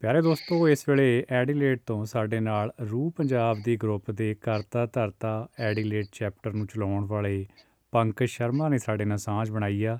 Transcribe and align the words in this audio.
ਪਿਆਰੇ 0.00 0.22
ਦੋਸਤੋ 0.22 0.68
ਇਸ 0.68 0.88
ਵੇਲੇ 0.88 1.24
ਐਡੀਲੇਡ 1.30 1.78
ਤੋਂ 1.86 2.04
ਸਾਡੇ 2.04 2.40
ਨਾਲ 2.40 2.72
ਰੂਹ 2.90 3.10
ਪੰਜਾਬ 3.10 3.56
ਦੀ 3.64 3.76
ਗਰੁੱਪ 3.76 4.10
ਦੇ 4.10 4.34
ਕਰਤਾ 4.34 4.86
ਧਰਤਾ 4.86 5.48
ਐਡੀਲੇਡ 5.60 6.04
ਚੈਪਟਰ 6.12 6.52
ਨੂੰ 6.52 6.66
ਚਲਾਉਣ 6.66 7.04
ਵਾਲੇ 7.04 7.46
ਪੰਕਜ 7.92 8.26
ਸ਼ਰਮਾ 8.26 8.68
ਨੇ 8.68 8.78
ਸਾਡੇ 8.78 9.04
ਨਾਲ 9.04 9.18
ਸਾਂਝ 9.18 9.50
ਬਣਾਈ 9.50 9.84
ਆ। 9.84 9.98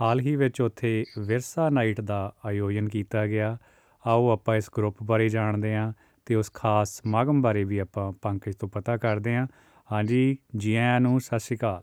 ਹਾਲ 0.00 0.20
ਹੀ 0.20 0.36
ਵਿੱਚ 0.36 0.60
ਉੱਥੇ 0.60 1.04
ਵਿਰਸਾ 1.18 1.70
ਨਾਈਟ 1.70 2.00
ਦਾ 2.00 2.34
ਆਯੋਜਨ 2.46 2.88
ਕੀਤਾ 2.88 3.26
ਗਿਆ। 3.26 3.58
ਆਓ 4.06 4.30
ਆਪਾਂ 4.30 4.56
ਇਸ 4.56 4.70
ਗਰੁੱਪ 4.76 4.96
ਬਾਰੇ 5.02 5.28
ਜਾਣਦੇ 5.28 5.74
ਹਾਂ 5.74 5.92
ਤੇ 6.26 6.34
ਉਸ 6.34 6.52
ਖਾਸ 6.54 6.88
ਸਮਾਗਮ 6.88 7.42
ਬਾਰੇ 7.42 7.64
ਵੀ 7.64 7.78
ਆਪਾਂ 7.78 8.12
ਪੰਕਜ 8.12 8.56
ਤੋਂ 8.56 8.68
ਪਤਾ 8.68 8.96
ਕਰਦੇ 8.96 9.36
ਹਾਂ। 9.36 9.46
ਹਾਂਜੀ 9.92 10.38
ਜੀ 10.56 10.76
ਆਇਆਂ 10.76 11.00
ਨੂੰ 11.00 11.20
ਸਤਿ 11.20 11.38
ਸ਼੍ਰੀ 11.38 11.56
ਅਕਾਲ। 11.56 11.82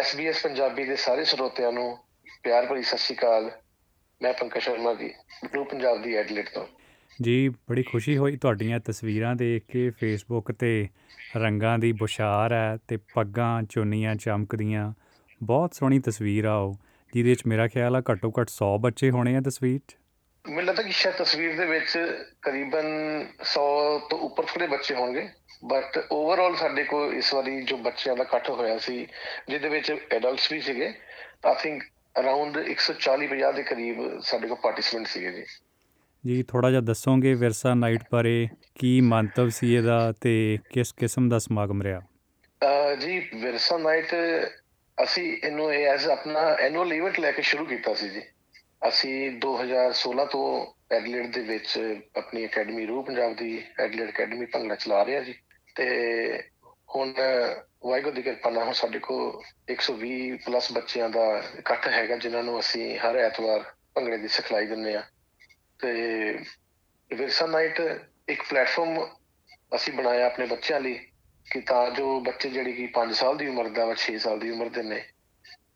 SBS 0.00 0.34
ਪੰਜਾਬੀ 0.42 0.84
ਦੇ 0.84 0.96
ਸਾਰੇ 0.96 1.24
ਸਰੋਤਿਆਂ 1.24 1.72
ਨੂੰ 1.72 2.03
ਪਿਆਰ 2.42 2.66
ਭਰੀ 2.66 2.82
ਸਤਿ 2.82 2.98
ਸ਼੍ਰੀ 2.98 3.16
ਅਕਾਲ। 3.16 3.50
ਮੈਂ 4.22 4.32
ਪੰਕਜ 4.32 4.62
ਸ਼ਰਮਾ 4.62 4.94
ਜੀ 4.94 5.14
ਬਲੂ 5.44 5.64
ਪੰਜਾਬ 5.64 6.02
ਦੀ 6.02 6.14
ਐਡਲੇਟ 6.14 6.48
ਤੋਂ। 6.48 6.66
ਜੀ 7.22 7.48
ਬੜੀ 7.48 7.82
ਖੁਸ਼ੀ 7.82 8.16
ਹੋਈ 8.16 8.36
ਤੁਹਾਡੀਆਂ 8.36 8.80
ਤਸਵੀਰਾਂ 8.80 9.34
ਦੇਖ 9.34 9.72
ਕੇ। 9.72 9.90
ਫੇਸਬੁੱਕ 9.90 10.52
ਤੇ 10.52 10.88
ਰੰਗਾਂ 11.36 11.78
ਦੀ 11.78 11.92
ਬੁਛਾਰ 11.92 12.52
ਹੈ 12.52 12.78
ਤੇ 12.88 12.96
ਪੱਗਾਂ 12.96 13.62
ਚੁੰਨੀਆਂ 13.62 14.14
ਚਮਕਦੀਆਂ। 14.14 14.92
ਬਹੁਤ 15.42 15.74
ਸੋਹਣੀ 15.74 15.98
ਤਸਵੀਰ 15.98 16.44
ਆ 16.44 16.54
ਉਹ 16.54 16.74
ਜਿਹਦੇ 17.14 17.34
'ਚ 17.34 17.42
ਮੇਰਾ 17.46 17.68
ਖਿਆਲ 17.68 17.96
ਆ 17.96 18.02
ਘੱਟੋ 18.10 18.32
ਘੱਟ 18.40 18.48
100 18.48 18.78
ਬੱਚੇ 18.78 19.10
ਹੋਣੇ 19.10 19.36
ਆ 19.36 19.40
ਤਸਵੀਰ 19.40 19.80
'ਚ। 19.88 19.96
ਮੈਨੂੰ 20.48 20.64
ਲੱਗਦਾ 20.64 20.82
ਕਿ 20.82 20.92
ਸ਼ਾਇਦ 20.92 21.16
ਤਸਵੀਰ 21.16 21.56
ਦੇ 21.56 21.66
ਵਿੱਚ 21.66 21.98
ਕਰੀਬਨ 22.42 22.86
100 23.42 23.98
ਤੋਂ 24.10 24.18
ਉੱਪਰ 24.18 24.44
ਥੋੜੇ 24.44 24.66
ਬੱਚੇ 24.66 24.94
ਹੋਣਗੇ। 24.94 25.28
ਬਟ 25.64 25.98
ਓਵਰਆਲ 26.12 26.56
ਸਾਡੇ 26.56 26.84
ਕੋਲ 26.84 27.14
ਇਸ 27.14 27.34
ਵਾਰੀ 27.34 27.62
ਜੋ 27.62 27.76
ਬੱਚਿਆਂ 27.76 28.16
ਦਾ 28.16 28.22
ਇਕੱਠ 28.22 28.50
ਹੋਇਆ 28.50 28.78
ਸੀ 28.78 29.06
ਜਿਹਦੇ 29.48 29.68
ਵਿੱਚ 29.68 29.96
ਐਡਲਟਸ 30.12 30.52
ਵੀ 30.52 30.60
ਸੀਗੇ 30.60 30.92
ਆਈ 31.46 31.54
ਥਿੰਕ 31.62 31.82
ਅਰਾਊਂਡ 32.20 32.58
140 32.58 33.26
50 33.26 33.52
ਦੇ 33.52 33.62
ਕਰੀਬ 33.62 34.20
ਸਾਡੇ 34.20 34.48
ਕੋਲ 34.48 34.56
ਪਾਰਟਿਸਿਪੈਂਟ 34.62 35.06
ਸੀਗੇ 35.06 35.32
ਜੀ। 35.32 35.44
ਜੀ 36.26 36.42
ਥੋੜਾ 36.42 36.70
ਜਿਹਾ 36.70 36.80
ਦੱਸੋਗੇ 36.80 37.34
ਵਿਰਸਾ 37.34 37.74
ਨਾਈਟ 37.74 38.00
ਬਾਰੇ 38.12 38.48
ਕੀ 38.74 39.00
ਮੰਤਵ 39.00 39.48
ਸੀ 39.48 39.74
ਇਹਦਾ 39.74 40.12
ਤੇ 40.20 40.58
ਕਿਸ 40.70 40.92
ਕਿਸਮ 40.92 41.28
ਦਾ 41.28 41.38
ਸਮਾਗਮ 41.38 41.82
ਰਿਹਾ? 41.82 42.00
ਜੀ 43.00 43.18
ਵਿਰਸਾ 43.18 43.78
ਨਾਈਟ 43.78 44.14
ਅਸੀਂ 45.02 45.36
ਇਹਨੂੰ 45.44 45.74
ਇਹ 45.74 45.86
ਐਜ਼ 45.86 46.06
ਆਪਣਾ 46.06 46.40
ਐਨੂਅਲ 46.40 46.92
ਇਵੈਂਟ 46.92 47.20
ਲੈ 47.20 47.32
ਕੇ 47.32 47.42
ਸ਼ੁਰੂ 47.42 47.64
ਕੀਤਾ 47.64 47.94
ਸੀ 47.94 48.08
ਜੀ। 48.08 48.22
ਅਸੀਂ 48.88 49.30
2016 49.30 50.24
ਤੋਂ 50.24 50.72
ਐਡਲੇਡ 50.94 51.34
ਦੇ 51.34 51.40
ਵਿੱਚ 51.40 51.98
ਆਪਣੀ 52.16 52.46
ਅਕੈਡਮੀ 52.46 52.86
ਰੂਹ 52.86 53.04
ਪੰਜਾਬ 53.04 53.36
ਦੀ 53.36 53.62
ਐਡਲੇਡ 53.80 54.10
ਅਕੈਡਮੀ 54.10 54.46
ਭੰਗੜਾ 54.46 54.74
ਚਲਾ 54.74 55.02
ਰਹੇ 55.02 55.16
ਹਾਂ 55.16 55.24
ਜੀ। 55.24 55.34
ਤੇ 55.74 55.86
ਹੁਣ 56.94 57.12
ਵਾਹਿਗੁਰੂ 57.84 58.14
ਦੀ 58.14 58.22
ਕਿਰਪਾ 58.22 58.50
ਨਾਲ 58.50 58.64
ਹੁਣ 58.64 58.72
ਸਾਡੇ 58.72 58.98
ਕੋਲ 58.98 59.42
120 59.72 60.36
ਪਲੱਸ 60.36 60.72
ਬੱਚਿਆਂ 60.72 61.08
ਦਾ 61.08 61.42
ਇਕੱਠ 61.58 61.88
ਹੈਗਾ, 61.88 62.16
ਜਿਨ੍ਹਾਂ 62.16 62.42
ਨੂੰ 62.42 62.60
ਅਸੀਂ 62.60 62.98
ਹਰ 62.98 63.16
ਐਤਵਾਰ 63.16 63.64
ਭੰਗੜੇ 63.94 64.16
ਦੀ 64.16 64.28
ਸਿਖਲਾਈ 64.28 64.66
ਦਿੰਦੇ 64.66 64.94
ਆ 64.94 65.02
ਤੇ 65.78 65.92
ਵਿਰਸਾ 67.10 67.46
ਨਾਈਟ 67.46 67.80
ਇੱਕ 68.28 68.42
ਪਲੇਟਫਾਰਮ 68.42 69.06
ਅਸੀਂ 69.76 69.92
ਬਣਾਇਆ 69.92 70.26
ਆਪਣੇ 70.26 70.46
ਬੱਚਿਆਂ 70.46 70.80
ਲਈ, 70.80 70.94
ਕਿ 71.46 71.60
ਤਾਂ 71.60 71.90
ਜੋ 71.90 72.20
ਬੱਚੇ 72.20 72.50
ਜਿਹੜੇ 72.50 72.72
ਕਿ 72.72 72.86
5 72.86 73.12
ਸਾਲ 73.12 73.36
ਦੀ 73.36 73.48
ਉਮਰ 73.48 73.68
ਦਾ 73.68 73.84
ਵਾ 73.84 73.94
6 73.94 74.16
ਸਾਲ 74.18 74.38
ਦੀ 74.38 74.50
ਉਮਰ 74.50 74.68
ਦੇ 74.68 74.82
ਨੇ 74.82 75.02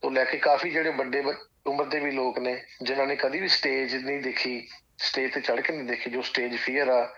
ਤੋਂ 0.00 0.10
ਲੈ 0.10 0.24
ਕੇ 0.24 0.38
ਕਾਫੀ 0.38 0.70
ਜਿਹੜੇ 0.70 0.90
ਵੱਡੇ 0.90 1.20
ਬ- 1.20 1.36
ਉਮਰ 1.66 1.84
ਦੇ 1.84 2.00
ਵੀ 2.00 2.10
ਲੋਕ 2.10 2.38
ਨੇ, 2.38 2.62
ਜਿਨ੍ਹਾਂ 2.82 3.06
ਨੇ 3.06 3.16
ਕਦੀ 3.16 3.40
ਵੀ 3.40 3.48
ਸਟੇਜ 3.48 3.96
ਨਹੀਂ 3.96 4.20
ਦੇਖੀ 4.20 4.68
ਸਟੇਜ 4.98 5.34
ਤੇ 5.34 5.40
ਚੜ੍ਹ 5.40 5.60
ਕੇ 5.60 5.72
ਨਹੀਂ 5.72 5.84
ਦੇਖੀ, 5.84 6.10
ਜੋ 6.10 6.22
ਸਟੇਜ 6.22 6.56
ਫੀਅਰ 6.56 6.88
ਆ 6.88 7.14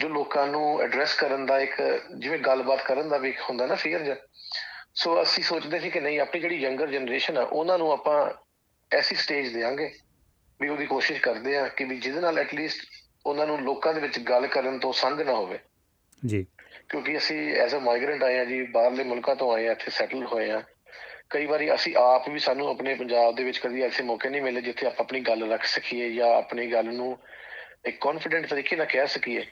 ਜੋ 0.00 0.08
ਲੋਕਾਂ 0.08 0.46
ਨੂੰ 0.46 0.82
ਐਡਰੈਸ 0.82 1.14
ਕਰਨ 1.14 1.46
ਦਾ 1.46 1.60
ਇੱਕ 1.60 2.02
ਜਿਵੇਂ 2.18 2.38
ਗੱਲਬਾਤ 2.38 2.82
ਕਰਨ 2.82 3.08
ਦਾ 3.08 3.16
ਵੀ 3.16 3.28
ਇੱਕ 3.28 3.40
ਹੁੰਦਾ 3.40 3.66
ਨਾ 3.66 3.74
ਫੀਅਰ 3.74 4.00
ਜਿਹਾ। 4.00 4.16
ਸੋ 4.94 5.22
ਅਸੀਂ 5.22 5.44
ਸੋਚਦੇ 5.44 5.78
ਸੀ 5.78 5.90
ਕਿ 5.90 6.00
ਨਹੀਂ 6.00 6.20
ਆਪਣੀ 6.20 6.40
ਜਿਹੜੀ 6.40 6.56
ਯੰਗਰ 6.56 6.90
ਜਨਰੇਸ਼ਨ 6.90 7.38
ਆ 7.38 7.42
ਉਹਨਾਂ 7.42 7.78
ਨੂੰ 7.78 7.92
ਆਪਾਂ 7.92 8.30
ਐਸੀ 8.92 9.14
ਸਟੇਜ 9.14 9.54
ਦੇਵਾਂਗੇ 9.54 9.94
ਵੀ 10.60 10.68
ਉਹਦੀ 10.68 10.86
ਕੋਸ਼ਿਸ਼ 10.86 11.20
ਕਰਦੇ 11.20 11.56
ਆ 11.56 11.68
ਕਿ 11.68 11.84
ਵੀ 11.84 11.96
ਜਿਹਦੇ 11.96 12.20
ਨਾਲ 12.20 12.38
ਐਟਲੀਸਟ 12.38 12.78
ਉਹਨਾਂ 13.26 13.46
ਨੂੰ 13.46 13.60
ਲੋਕਾਂ 13.60 13.94
ਦੇ 13.94 14.00
ਵਿੱਚ 14.00 14.18
ਗੱਲ 14.18 14.46
ਕਰਨ 14.46 14.78
ਤੋਂ 14.78 14.92
ਸੰਗ 14.92 15.20
ਨਾ 15.20 15.32
ਹੋਵੇ। 15.32 15.58
ਜੀ। 16.26 16.46
ਕਿਉਂਕਿ 16.88 17.16
ਅਸੀਂ 17.16 17.54
ਐਜ਼ 17.54 17.74
ਅ 17.74 17.78
ਮਾਈਗ੍ਰੈਂਟ 17.78 18.22
ਆਏ 18.22 18.38
ਆ 18.38 18.44
ਜੀ 18.44 18.62
ਬਾਹਰਲੇ 18.62 19.04
ਮੁਲਕਾਂ 19.04 19.36
ਤੋਂ 19.36 19.54
ਆਏ 19.54 19.66
ਆ 19.66 19.72
ਇੱਥੇ 19.72 19.90
ਸੈਟਲ 19.90 20.26
ਹੋਏ 20.26 20.50
ਆ 20.50 20.62
ਕਈ 21.30 21.46
ਵਾਰੀ 21.46 21.74
ਅਸੀਂ 21.74 21.96
ਆਪ 21.96 22.28
ਵੀ 22.28 22.38
ਸਾਨੂੰ 22.38 22.68
ਆਪਣੇ 22.68 22.94
ਪੰਜਾਬ 22.94 23.34
ਦੇ 23.34 23.44
ਵਿੱਚ 23.44 23.58
ਕਦੀ 23.58 23.82
ਐਸੇ 23.82 24.02
ਮੌਕੇ 24.02 24.28
ਨਹੀਂ 24.28 24.42
ਮਿਲੇ 24.42 24.60
ਜਿੱਥੇ 24.60 24.86
ਆਪਾਂ 24.86 25.04
ਆਪਣੀ 25.04 25.20
ਗੱਲ 25.20 25.52
ਰੱਖ 25.52 25.64
ਸਕੀਏ 25.64 26.12
ਜਾਂ 26.12 26.28
ਆਪਣੀ 26.28 26.72
ਗੱਲ 26.72 26.84
ਨੂੰ 26.84 27.18
ਇੱਕ 27.84 27.98
ਕੌਨਫੀਡੈਂਟ 28.00 28.46
ਤਰੀਕੇ 28.46 28.76
ਨਾਲ 28.76 28.86
ਕਹਿ 28.86 29.06
ਸਕੀਏ। 29.06 29.46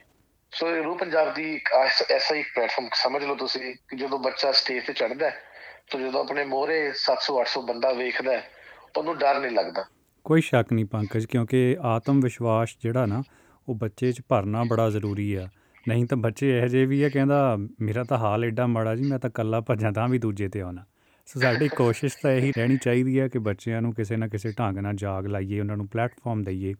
ਸੋ 0.52 0.76
ਇਹ 0.76 0.82
ਰੂ 0.82 0.94
ਪੰਜਾਬ 0.94 1.34
ਦੀ 1.34 1.54
ਇੱਕ 1.54 1.68
ਐਸ- 1.72 2.14
ਐਸਾ 2.14 2.34
ਇੱਕ 2.34 2.48
ਪਲੇਟਫਾਰਮ 2.54 2.88
ਸਮਝ 2.92 3.24
ਲਓ 3.24 3.34
ਤੁਸੀਂ, 3.34 3.74
ਕਿ 3.88 3.96
ਜਦੋਂ 3.96 4.18
ਬੱਚਾ 4.18 4.52
ਸਟੇਜ 4.52 4.86
ਤੇ 4.86 4.92
ਚੜ੍ਹਦਾ 4.92 5.30
ਹੈ, 5.30 5.34
ਤਾਂ 5.90 6.00
ਜਦੋਂ 6.00 6.20
ਆਪਣੇ 6.20 6.44
ਮੋਹਰੇ 6.44 6.92
700 6.94 7.40
800 7.40 7.62
ਬੰਦਾ 7.62 7.92
ਵੇਖਦਾ 7.92 8.32
ਹੈ 8.32 8.44
ਉਹਨੂੰ 8.96 9.18
ਡਰ 9.18 9.40
ਨਹੀਂ 9.40 9.50
ਲੱਗਦਾ। 9.50 9.84
ਕੋਈ 10.24 10.40
ਸ਼ੱਕ 10.40 10.72
ਨਹੀਂ 10.72 10.84
ਪੰਕਜ, 10.84 11.24
ਕਿਉਂਕਿ 11.24 11.76
ਆਤਮ 11.80 12.20
ਵਿਸ਼ਵਾਸ 12.20 12.68
ਜਿਹੜਾ 12.82 13.06
ਨਾ, 13.06 13.22
ਉਹ 13.68 13.74
ਬੱਚੇ 13.74 14.12
'ਚ 14.12 14.22
ਭਰਨਾ 14.28 14.64
ਬੜਾ 14.64 14.90
ਜ਼ਰੂਰੀ 14.90 15.34
ਆ। 15.34 15.48
ਨਹੀਂ 15.88 16.06
ਤਾਂ 16.06 16.16
ਬੱਚੇ 16.16 16.58
ਇਹੋ 16.58 16.66
ਜਿਹੇ 16.66 16.86
ਵੀ 16.86 17.02
ਆ, 17.02 17.08
ਕਹਿੰਦਾ, 17.08 17.56
ਮੇਰਾ 17.80 18.04
ਤਾਂ 18.04 18.18
ਹਾਲ 18.18 18.44
ਐਡਾ 18.44 18.66
ਮਾੜਾ 18.66 18.96
ਜੀ, 18.96 19.04
ਮੈਂ 19.04 19.18
ਤਾਂ 19.18 19.30
ਕੱਲਾ 19.30 19.60
ਭੱਜਾਂ, 19.60 19.92
ਤਾਂ 19.92 20.08
ਵੀ 20.08 20.18
ਦੂਜੇ 20.18 20.48
ਤੇ 20.48 20.60
ਆਉਣਾ। 20.60 20.84
ਸੋ 21.26 21.40
ਸਾਡੀ 21.40 21.68
ਕੋਸ਼ਿਸ਼ 21.68 22.16
ਤਾਂ 22.22 22.30
ਇਹੀ 22.30 22.52
ਰਹਿਣੀ 22.58 22.76
ਚਾਹੀਦੀ 22.76 23.20
ਹੈ 23.20 23.28
ਕਿ 23.28 23.38
ਬੱਚਿਆਂ 23.38 23.82
ਨੂੰ 23.82 23.94
ਕਿਸੇ 23.94 24.16
ਨਾ 24.16 24.28
ਕਿਸੇ 24.28 24.52
ਢੰਗ 24.52 24.78
ਨਾਲ 24.78 24.94
ਜਾਗ 24.94 25.26
ਲਾਈਏ, 25.26 25.60
ਉਹਨਾਂ 25.60 25.76
ਨੂੰ 25.76 25.88
ਪਲੇਟਫਾਰਮ 25.88 26.42
ਦਈਏ। 26.42 26.74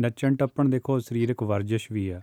ਨੱਚਣ 0.00 0.36
ਟੱਪਣ 0.36 0.68
ਦੇਖੋ, 0.68 0.98
ਸਰੀਰਕ 0.98 1.42
ਵਰਜਿਸ਼ 1.42 1.92
ਵੀ 1.92 2.08
ਆ। 2.08 2.20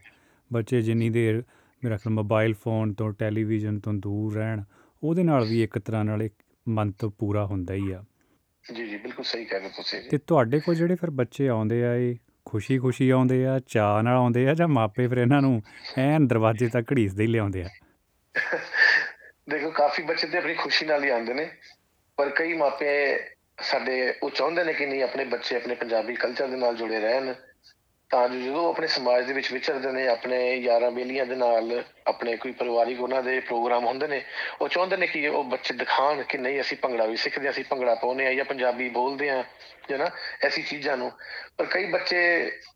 ਬੱਚੇ 0.53 0.81
ਜਿੰਨੀ 0.81 1.09
ਦੇਰ 1.09 1.43
ਮੇਰਾ 1.83 1.97
ਖਿਆਲ 1.97 2.13
ਮੋਬਾਈਲ 2.13 2.53
ਫੋਨ 2.53 2.93
ਤੋਂ 2.93 3.11
ਟੈਲੀਵਿਜ਼ਨ 3.11 3.79
ਤੋਂ 3.79 3.93
ਦੂਰ 3.93 4.35
ਰਹਿਣ 4.35 4.63
ਉਹਦੇ 5.03 5.23
ਨਾਲ 5.23 5.45
ਵੀ 5.45 5.63
ਇੱਕ 5.63 5.79
ਤਰ੍ਹਾਂ 5.79 6.05
ਨਾਲ 6.05 6.23
ਇੱਕ 6.23 6.33
ਮੰਤਵ 6.67 7.09
ਪੂਰਾ 7.09 7.45
ਹੁੰਦਾ 7.45 7.73
ਹੀ 7.73 7.91
ਆ। 7.91 8.03
ਜੀ 8.75 8.87
ਜੀ 8.87 8.97
ਬਿਲਕੁਲ 8.97 9.25
ਸਹੀ 9.25 9.45
ਕਹਿ 9.45 9.59
ਰਹੇ 9.59 9.69
ਤੁਸੀਂ। 9.69 10.09
ਤੇ 10.09 10.17
ਤੁਹਾਡੇ 10.17 10.59
ਕੋਲ 10.59 10.75
ਜਿਹੜੇ 10.75 10.95
ਫਿਰ 10.95 11.09
ਬੱਚੇ 11.09 11.47
ਆਉਂਦੇ 11.47 11.85
ਆ 11.85 11.95
ਇਹ 11.95 12.15
ਖੁਸ਼ੀ-ਖੁਸ਼ੀ 12.45 13.09
ਆਉਂਦੇ 13.09 13.45
ਆ 13.47 13.59
ਚਾਅ 13.67 14.01
ਨਾਲ 14.01 14.17
ਆਉਂਦੇ 14.17 14.49
ਆ 14.49 14.53
ਜਾਂ 14.53 14.67
ਮਾਪੇ 14.67 15.07
ਫਿਰ 15.07 15.17
ਇਹਨਾਂ 15.17 15.41
ਨੂੰ 15.41 15.61
ਐਨ 15.97 16.27
ਦਰਵਾਜ਼ੇ 16.27 16.67
ਤੱਕ 16.67 16.91
ਘੜੀਸਦੇ 16.93 17.23
ਹੀ 17.23 17.27
ਲਿਆਉਂਦੇ 17.27 17.63
ਆ? 17.63 17.69
ਦੇਖੋ 19.49 19.71
ਕਾਫੀ 19.71 20.03
ਬੱਚੇ 20.03 20.27
ਤੇ 20.27 20.37
ਆਪਣੀ 20.37 20.53
ਖੁਸ਼ੀ 20.53 20.85
ਨਾਲ 20.85 21.03
ਹੀ 21.03 21.09
ਆਉਂਦੇ 21.09 21.33
ਨੇ 21.33 21.49
ਪਰ 22.17 22.29
ਕਈ 22.29 22.53
ਮਾਪੇ 22.53 23.19
ਸਾਡੇ 23.57 24.13
ਉਹ 24.23 24.29
ਚਾਹੁੰਦੇ 24.29 24.63
ਨੇ 24.63 24.73
ਕਿ 24.73 24.85
ਨਹੀਂ 24.85 25.03
ਆਪਣੇ 25.03 25.25
ਬੱਚੇ 25.25 25.55
ਆਪਣੇ 25.55 25.75
ਪੰਜਾਬੀ 25.75 26.15
ਕਲਚਰ 26.15 26.47
ਦੇ 26.47 26.57
ਨਾਲ 26.57 26.75
ਜੁੜੇ 26.75 26.99
ਰਹਿਣ। 26.99 27.33
ਤਾਂ 28.11 28.27
ਜੋ 28.29 28.39
ਜਦੋਂ 28.39 28.67
ਆਪਣੇ 28.69 28.87
ਸਮਾਜ 28.87 29.25
ਦੇ 29.25 29.33
ਵਿੱਚ 29.33 29.51
ਵਿਚਰਦੇ 29.53 29.91
ਨੇ 29.91 30.07
ਆਪਣੇ 30.07 30.37
ਯਾਰਾਂ 30.55 30.89
ਬੇਲੀਆਂ 30.91 31.25
ਦੇ 31.25 31.35
ਨਾਲ 31.35 31.83
ਆਪਣੇ 32.07 32.35
ਕੋਈ 32.37 32.51
ਪਰਿਵਾਰਿਕ 32.51 32.99
ਉਹਨਾਂ 33.01 33.21
ਦੇ 33.23 33.39
ਪ੍ਰੋਗਰਾਮ 33.39 33.85
ਹੁੰਦੇ 33.85 34.07
ਨੇ 34.07 34.21
ਉਹ 34.61 34.67
ਚਾਹੁੰਦੇ 34.67 34.97
ਨੇ 34.97 35.07
ਕਿ 35.07 35.27
ਉਹ 35.27 35.43
ਬੱਚੇ 35.43 35.73
ਦਿਖਾਣ 35.73 36.21
ਕਿ 36.23 36.37
ਨਹੀਂ 36.37 36.59
ਅਸੀਂ 36.61 36.77
ਭੰਗੜਾ 36.77 37.05
ਵੀ 37.05 37.15
ਸਿੱਖਦੇ 37.17 37.45
ਹਾਂ, 37.45 37.51
ਅਸੀਂ 37.53 37.63
ਭੰਗੜਾ 37.69 37.95
ਪਾਉਂਦੇ 37.95 38.27
ਆ 38.27 38.33
ਜਾਂ 38.33 38.45
ਪੰਜਾਬੀ 38.45 38.89
ਬੋਲਦੇ 38.89 39.29
ਆ 39.29 39.43
ਹੈ 39.91 39.97
ਨਾ 39.97 40.09
ਐਸੀ 40.43 40.61
ਚੀਜ਼ਾਂ 40.61 40.97
ਨੂੰ। 40.97 41.11
ਪਰ 41.57 41.65
ਕਈ 41.65 41.85
ਬੱਚੇ 41.85 42.19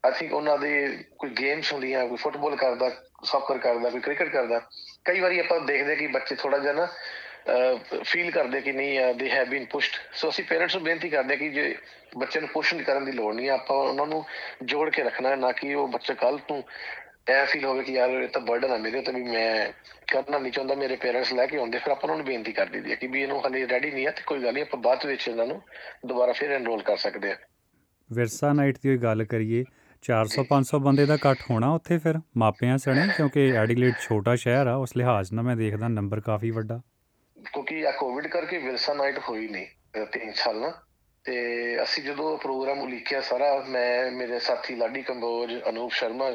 ਆਈ 0.06 0.12
ਥਿੰਕ 0.12 0.34
ਉਹਨਾਂ 0.34 0.58
ਦੇ 0.58 0.72
ਕੋਈ 1.18 1.30
ਗੇਮਸ 1.30 1.74
ਹੁੰਦੀਆਂ 1.74 2.08
ਕੋਈ 2.08 2.18
ਫੁੱਟਬਾਲ 2.18 2.56
ਕਰਦਾ 2.56 2.90
ਸੌਕਰ 3.24 3.58
ਕਰਦਾ 3.58 3.90
ਕੋਈ 3.90 4.00
ਕ੍ਰਿਕਟ 4.00 4.30
ਕਰਦਾ 4.30 4.60
ਕਈ 5.06 5.20
ਵਾਰੀ 5.20 5.40
ਆਪਾਂ 5.40 5.60
ਦੇਖਦੇ 5.60 5.90
ਹਾਂ 5.90 5.96
ਕਿ 5.96 6.08
ਬੱਚੇ 6.08 6.36
ਥੋੜਾ 6.36 6.58
ਜਿਹਾ 6.58 6.74
ਨਾ 6.74 6.88
ਫੀਲ 8.04 8.30
ਕਰਦੇ 8.32 8.62
ਕਿ 8.62 8.72
ਨਹੀਂ 8.72 9.14
ਦੇ 9.16 9.30
ਹੈਵ 9.32 9.50
ਬੀਨ 9.50 9.66
ਪੁਸ਼ਡ 9.66 9.96
ਸੋ 10.14 10.30
ਅਸੀਂ 10.30 10.44
ਪੇਰੈਂਟਸ 10.46 10.76
ਨੂੰ 10.76 10.84
ਬੇਨਤੀ 10.84 11.10
ਕਰਦੇ 11.10 11.34
ਹਾਂ 11.34 11.38
ਕਿ 11.38 11.50
ਜੇ 11.50 11.76
ਬੱਚੇ 12.18 12.40
ਨੂੰ 12.40 12.50
ਪੁਸ਼ 12.50 12.74
ਕਰਨ 12.76 13.06
ਦੀ 13.06 13.12
ਲੋੜ 13.12 13.34
ਨਹੀਂ 13.36 13.48
ਹੈ, 13.50 13.54
ਆਪਾਂ 13.54 13.76
ਉਹਨਾਂ 13.78 14.06
ਨੂੰ 14.08 14.24
ਜੋੜ 14.64 14.90
ਕੇ 14.90 15.04
ਰੱਖਣਾ 15.04 15.30
ਹੈ 15.30 15.36
ਨਾ 15.36 15.52
ਕਿ 15.52 15.74
ਉਹ 15.74 15.88
ਬੱਚਾ 15.88 16.14
ਕੱਲ 16.14 16.38
ਤੋਂ 16.48 16.62
ਐ 17.30 17.44
ਫੀਲ 17.46 17.66
ਹੋਵੇ 17.66 17.84
ਕਿ 17.84 17.94
ਯਾਰ 17.94 18.10
ਇਹ 18.12 18.28
ਤਾਂ 18.28 18.42
ਬਰਡਨ 18.42 18.72
ਆ 18.72 18.78
ਮੇਰੇ 18.78 19.02
ਤੇ 19.02 19.12
ਵੀ 19.12 19.24
ਮੈਂ 19.24 19.72
ਕਰਨਾ 20.08 20.38
ਨਹੀਂ 20.40 20.52
ਚਾਹੁੰਦਾ 20.52 20.76
ਮੇਰੇ 20.76 20.96
ਪੇਰੈਂਟਸ 20.96 21.34
ਲੈ 21.34 21.46
ਕੇ 21.46 21.58
ਆਉਂਦੇ 21.58 21.78
ਫਿਰ 21.78 21.92
ਆਪਾਂ 21.92 22.04
ਉਹਨਾਂ 22.04 22.18
ਨੂੰ 22.18 22.26
ਬੇਨਤੀ 22.26 22.52
ਕਰ 22.52 22.66
ਦਈਦੀ 22.66 22.92
ਹੈ 22.92 22.96
ਕਿ 22.96 23.08
ਵੀ 23.08 23.22
ਇਹਨੂੰ 23.22 23.40
ਹਲੇ 23.48 23.66
ਰੈਡੀ 23.68 23.92
ਨਹੀਂ 23.92 24.06
ਹੈ 24.06 24.12
ਤੇ 24.12 24.22
ਕੋਈ 24.26 24.44
ਗੱਲ 24.44 24.54
ਨਹੀਂ 24.54 24.64
ਆਪਾਂ 24.64 24.80
ਬਾਅਦ 24.80 25.06
ਵਿੱਚ 25.06 25.28
ਇਹਨਾਂ 25.28 25.46
ਨੂੰ 25.48 25.62
ਦੁਬਾਰਾ 26.06 26.32
ਫਿਰ 26.32 26.52
ਐਨਰੋਲ 26.52 26.82
ਕਰ 26.82 26.98
ਸਕਦੇ 26.98 27.30
ਹਾਂ। 27.30 27.36
ਵਿਰਸਾ 28.10 28.52
ਨਾਈਟ 28.54 28.78
ਦੀ 28.84 28.98
ਗੱਲ 28.98 29.24
ਕਰੀਏ 29.26 29.64
400-500 30.04 30.80
ਬੰਦੇ 30.80 31.06
ਦਾ 31.06 31.14
ਇਕੱਠ 31.14 31.42
ਹੋਣਾ 31.50 31.70
ਉੱਥੇ 31.74 31.98
ਫਿਰ 31.98 32.20
ਮਾਪਿਆਂ 32.38 32.78
ਸਣੇ 32.78 33.08
ਕਿਉਂਕਿ 33.18 33.50
ਐਡੀਲੇਡ 33.58 33.94
ਛੋਟਾ 34.02 34.36
ਸ਼ਹਿਰ 34.36 34.68
ਆ 34.68 34.76
ਉਸ 34.78 34.96
ਲਿਹਾਜ਼ 34.98 35.34
ਨਾਲ 35.34 35.46
ਮੈਂ 35.46 35.56
ਦੇਖਦਾ 35.56 35.88
ਨੰਬਰ 35.88 36.22
ਕਾਫੀ 36.22 36.52
ਵੱਡਾ। 36.52 36.82
ਕਿਉਂਕਿ 37.54 37.88
ਆ 37.88 37.92
ਕੋਵਿਡ 37.92 38.28
ਕਰਕੇ 38.28 38.58
ਵਿਰਸਾ 38.58 38.94
ਨਾਈਟ 38.94 39.20
ਹੋਈ 39.20 39.48
ਨਹੀਂ 39.48 39.68
ਅਹ 40.02 40.06
ਤਿੰਨ 40.06 40.34
ਸਾਲ 40.34 40.56
ਨਾ। 40.56 40.82
ਤੇ 41.24 41.78
ਅਸੀਂ 41.84 42.04
ਜਦੋਂ 42.04 42.38
ਪ੍ਰੋਗਰਾਮ 42.38 42.80
ਉਲੀਕਿਆ 42.80 43.22
ਸਾਰਾ, 43.22 43.66
ਮੈਂ, 43.68 44.12
ਮੇਰੇ 44.12 44.40
ਸਾਥੀ 44.40 44.76
ਲਾਡੀ 44.76 45.02
ਕੰਬੋਜ, 45.02 45.62
ਅਨੂਪ 45.70 45.92
ਸ਼ਰਮਾ, 45.92 46.32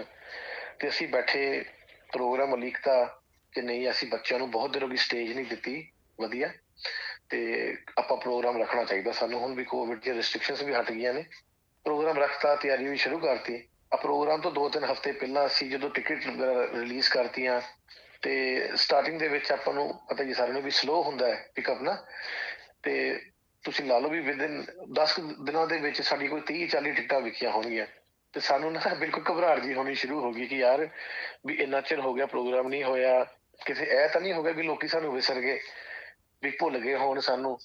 ਤੇ 0.78 0.88
ਅਸੀਂ 0.88 1.08
ਬੈਠੇ 1.08 1.64
ਪ੍ਰੋਗਰਾਮ 2.12 2.52
ਉਲੀਕਤਾ 2.52 3.20
ਕਿ 3.52 3.62
ਨਹੀਂ, 3.62 3.90
ਅਸੀਂ 3.90 4.08
ਬੱਚਿਆਂ 4.08 4.38
ਨੂੰ 4.38 4.50
ਬਹੁਤ 4.50 4.72
ਦੇਰ 4.72 4.82
ਹੋ 4.82 4.88
ਗਈ 4.88 4.96
ਸਟੇਜ 4.96 5.32
ਨਹੀਂ 5.32 5.46
ਦਿੱਤੀ, 5.46 5.90
ਵਧੀਆ। 6.20 6.50
ਤੇ 7.28 7.76
ਆਪਾਂ 7.98 8.16
ਪ੍ਰੋਗਰਾਮ 8.16 8.60
ਰੱਖਣਾ 8.60 8.84
ਚਾਹੀਦਾ 8.84 9.12
ਸਾਨੂੰ, 9.12 9.40
ਹੁਣ 9.40 9.54
ਵੀ 9.54 9.64
ਕੋਵਿਡ 9.64 10.00
ਦੀਆਂ 10.00 10.14
ਰੈਸਟ੍ਰਿਕਸ਼ਨਸ 10.14 10.62
ਵੀ 10.62 10.74
ਹਟ 10.74 10.92
ਗਈਆਂ 10.92 11.14
ਨੇ। 11.14 11.24
ਪ੍ਰੋਗਰਾਮ 11.84 12.18
ਰੱਖਤਾ, 12.18 12.56
ਤਿਆਰੀ 12.56 12.88
ਵੀ 12.88 12.96
ਸ਼ੁਰੂ 12.96 13.18
ਕਰਤੀ। 13.18 13.68
ਆ 13.94 13.96
ਪ੍ਰੋਗਰਾਮ 13.96 14.40
ਤੋਂ 14.40 14.52
2-3 14.52 14.84
ਹਫ਼ਤੇ 14.84 15.12
ਪਹਿਲਾਂ 15.12 15.46
ਅਸੀਂ 15.46 15.70
ਜਦੋਂ 15.70 15.90
ਟਿਕਟ 15.90 16.24
ਰਿਲੀਜ਼ 16.74 17.08
ਕਰਤੀਆਂ 17.08 17.60
ਤੇ 18.22 18.68
ਸਟਾਰਟਿੰਗ 18.74 19.18
ਦੇ 19.18 19.28
ਵਿੱਚ 19.28 19.52
ਆਪਾਂ 19.52 19.74
ਨੂੰ 19.74 19.94
ਪਤਾ 20.10 20.24
ਜੀ 20.24 20.34
ਸਾਰਿਆਂ 20.34 20.52
ਨੂੰ 20.52 20.62
ਵੀ 20.62 20.70
ਸਲੋ 20.70 21.02
ਹੁੰਦਾ 21.02 21.26
ਹੈ 21.26 21.48
ਪਿਕਅਪ 21.54 21.82
ਨਾ 21.82 22.06
ਤੇ 22.82 23.22
ਤੁਸੀਂ 23.64 23.84
ਲਾ 23.84 23.98
ਲਓ 23.98 24.08
ਵੀ 24.08 24.20
ਵਿਦਿਨ 24.20 24.66
10 25.02 25.14
ਕੁ 25.16 25.44
ਦਿਨਾਂ 25.44 25.66
ਦੇ 25.66 25.78
ਵਿੱਚ 25.78 26.02
ਸਾਡੀ 26.02 26.28
ਕੋਈ 26.28 26.40
30 26.52 26.66
40 26.66 26.92
ਟਿਕਟਾਂ 26.92 27.20
ਵਿਕੀਆਂ 27.20 27.50
ਹੋਣਗੀਆਂ 27.50 27.86
ਤੇ 28.32 28.40
ਸਾਨੂੰ 28.40 28.72
ਨਾ 28.72 28.94
ਬਿਲਕੁਲ 28.94 29.24
ਘਬਰਾਹਟ 29.30 29.62
ਜੀ 29.62 29.74
ਹੋਣੀ 29.74 29.94
ਸ਼ੁਰੂ 29.94 30.20
ਹੋ 30.20 30.32
ਗਈ 30.32 30.46
ਕਿ 30.46 30.56
ਯਾਰ 30.56 30.88
ਵੀ 31.46 31.54
ਇੰਨਾ 31.54 31.80
ਚਿਰ 31.80 32.00
ਹੋ 32.00 32.14
ਗਿਆ 32.14 32.26
ਪ੍ਰੋਗਰਾਮ 32.26 32.68
ਨਹੀਂ 32.68 32.84
ਹੋਇਆ 32.84 33.24
ਕਿਸੇ 33.66 33.86
ਐ 33.86 34.08
ਤਾਂ 34.08 34.20
ਨਹੀਂ 34.20 34.32
ਹੋ 34.32 34.42
ਗਿਆ 34.42 34.52
ਵੀ 34.52 34.62
ਲੋਕੀ 34.62 34.88
ਸਾਨੂੰ 34.88 35.14
ਵਿਸਰ 35.14 35.40
ਗਏ 35.40 35.60
ਵੀ 36.42 36.50
ਭੁੱਲ 36.50 36.78
ਗਏ 36.78 36.94
ਹੋਣ 36.94 37.20
ਸਾਨੂੰ 37.20 37.58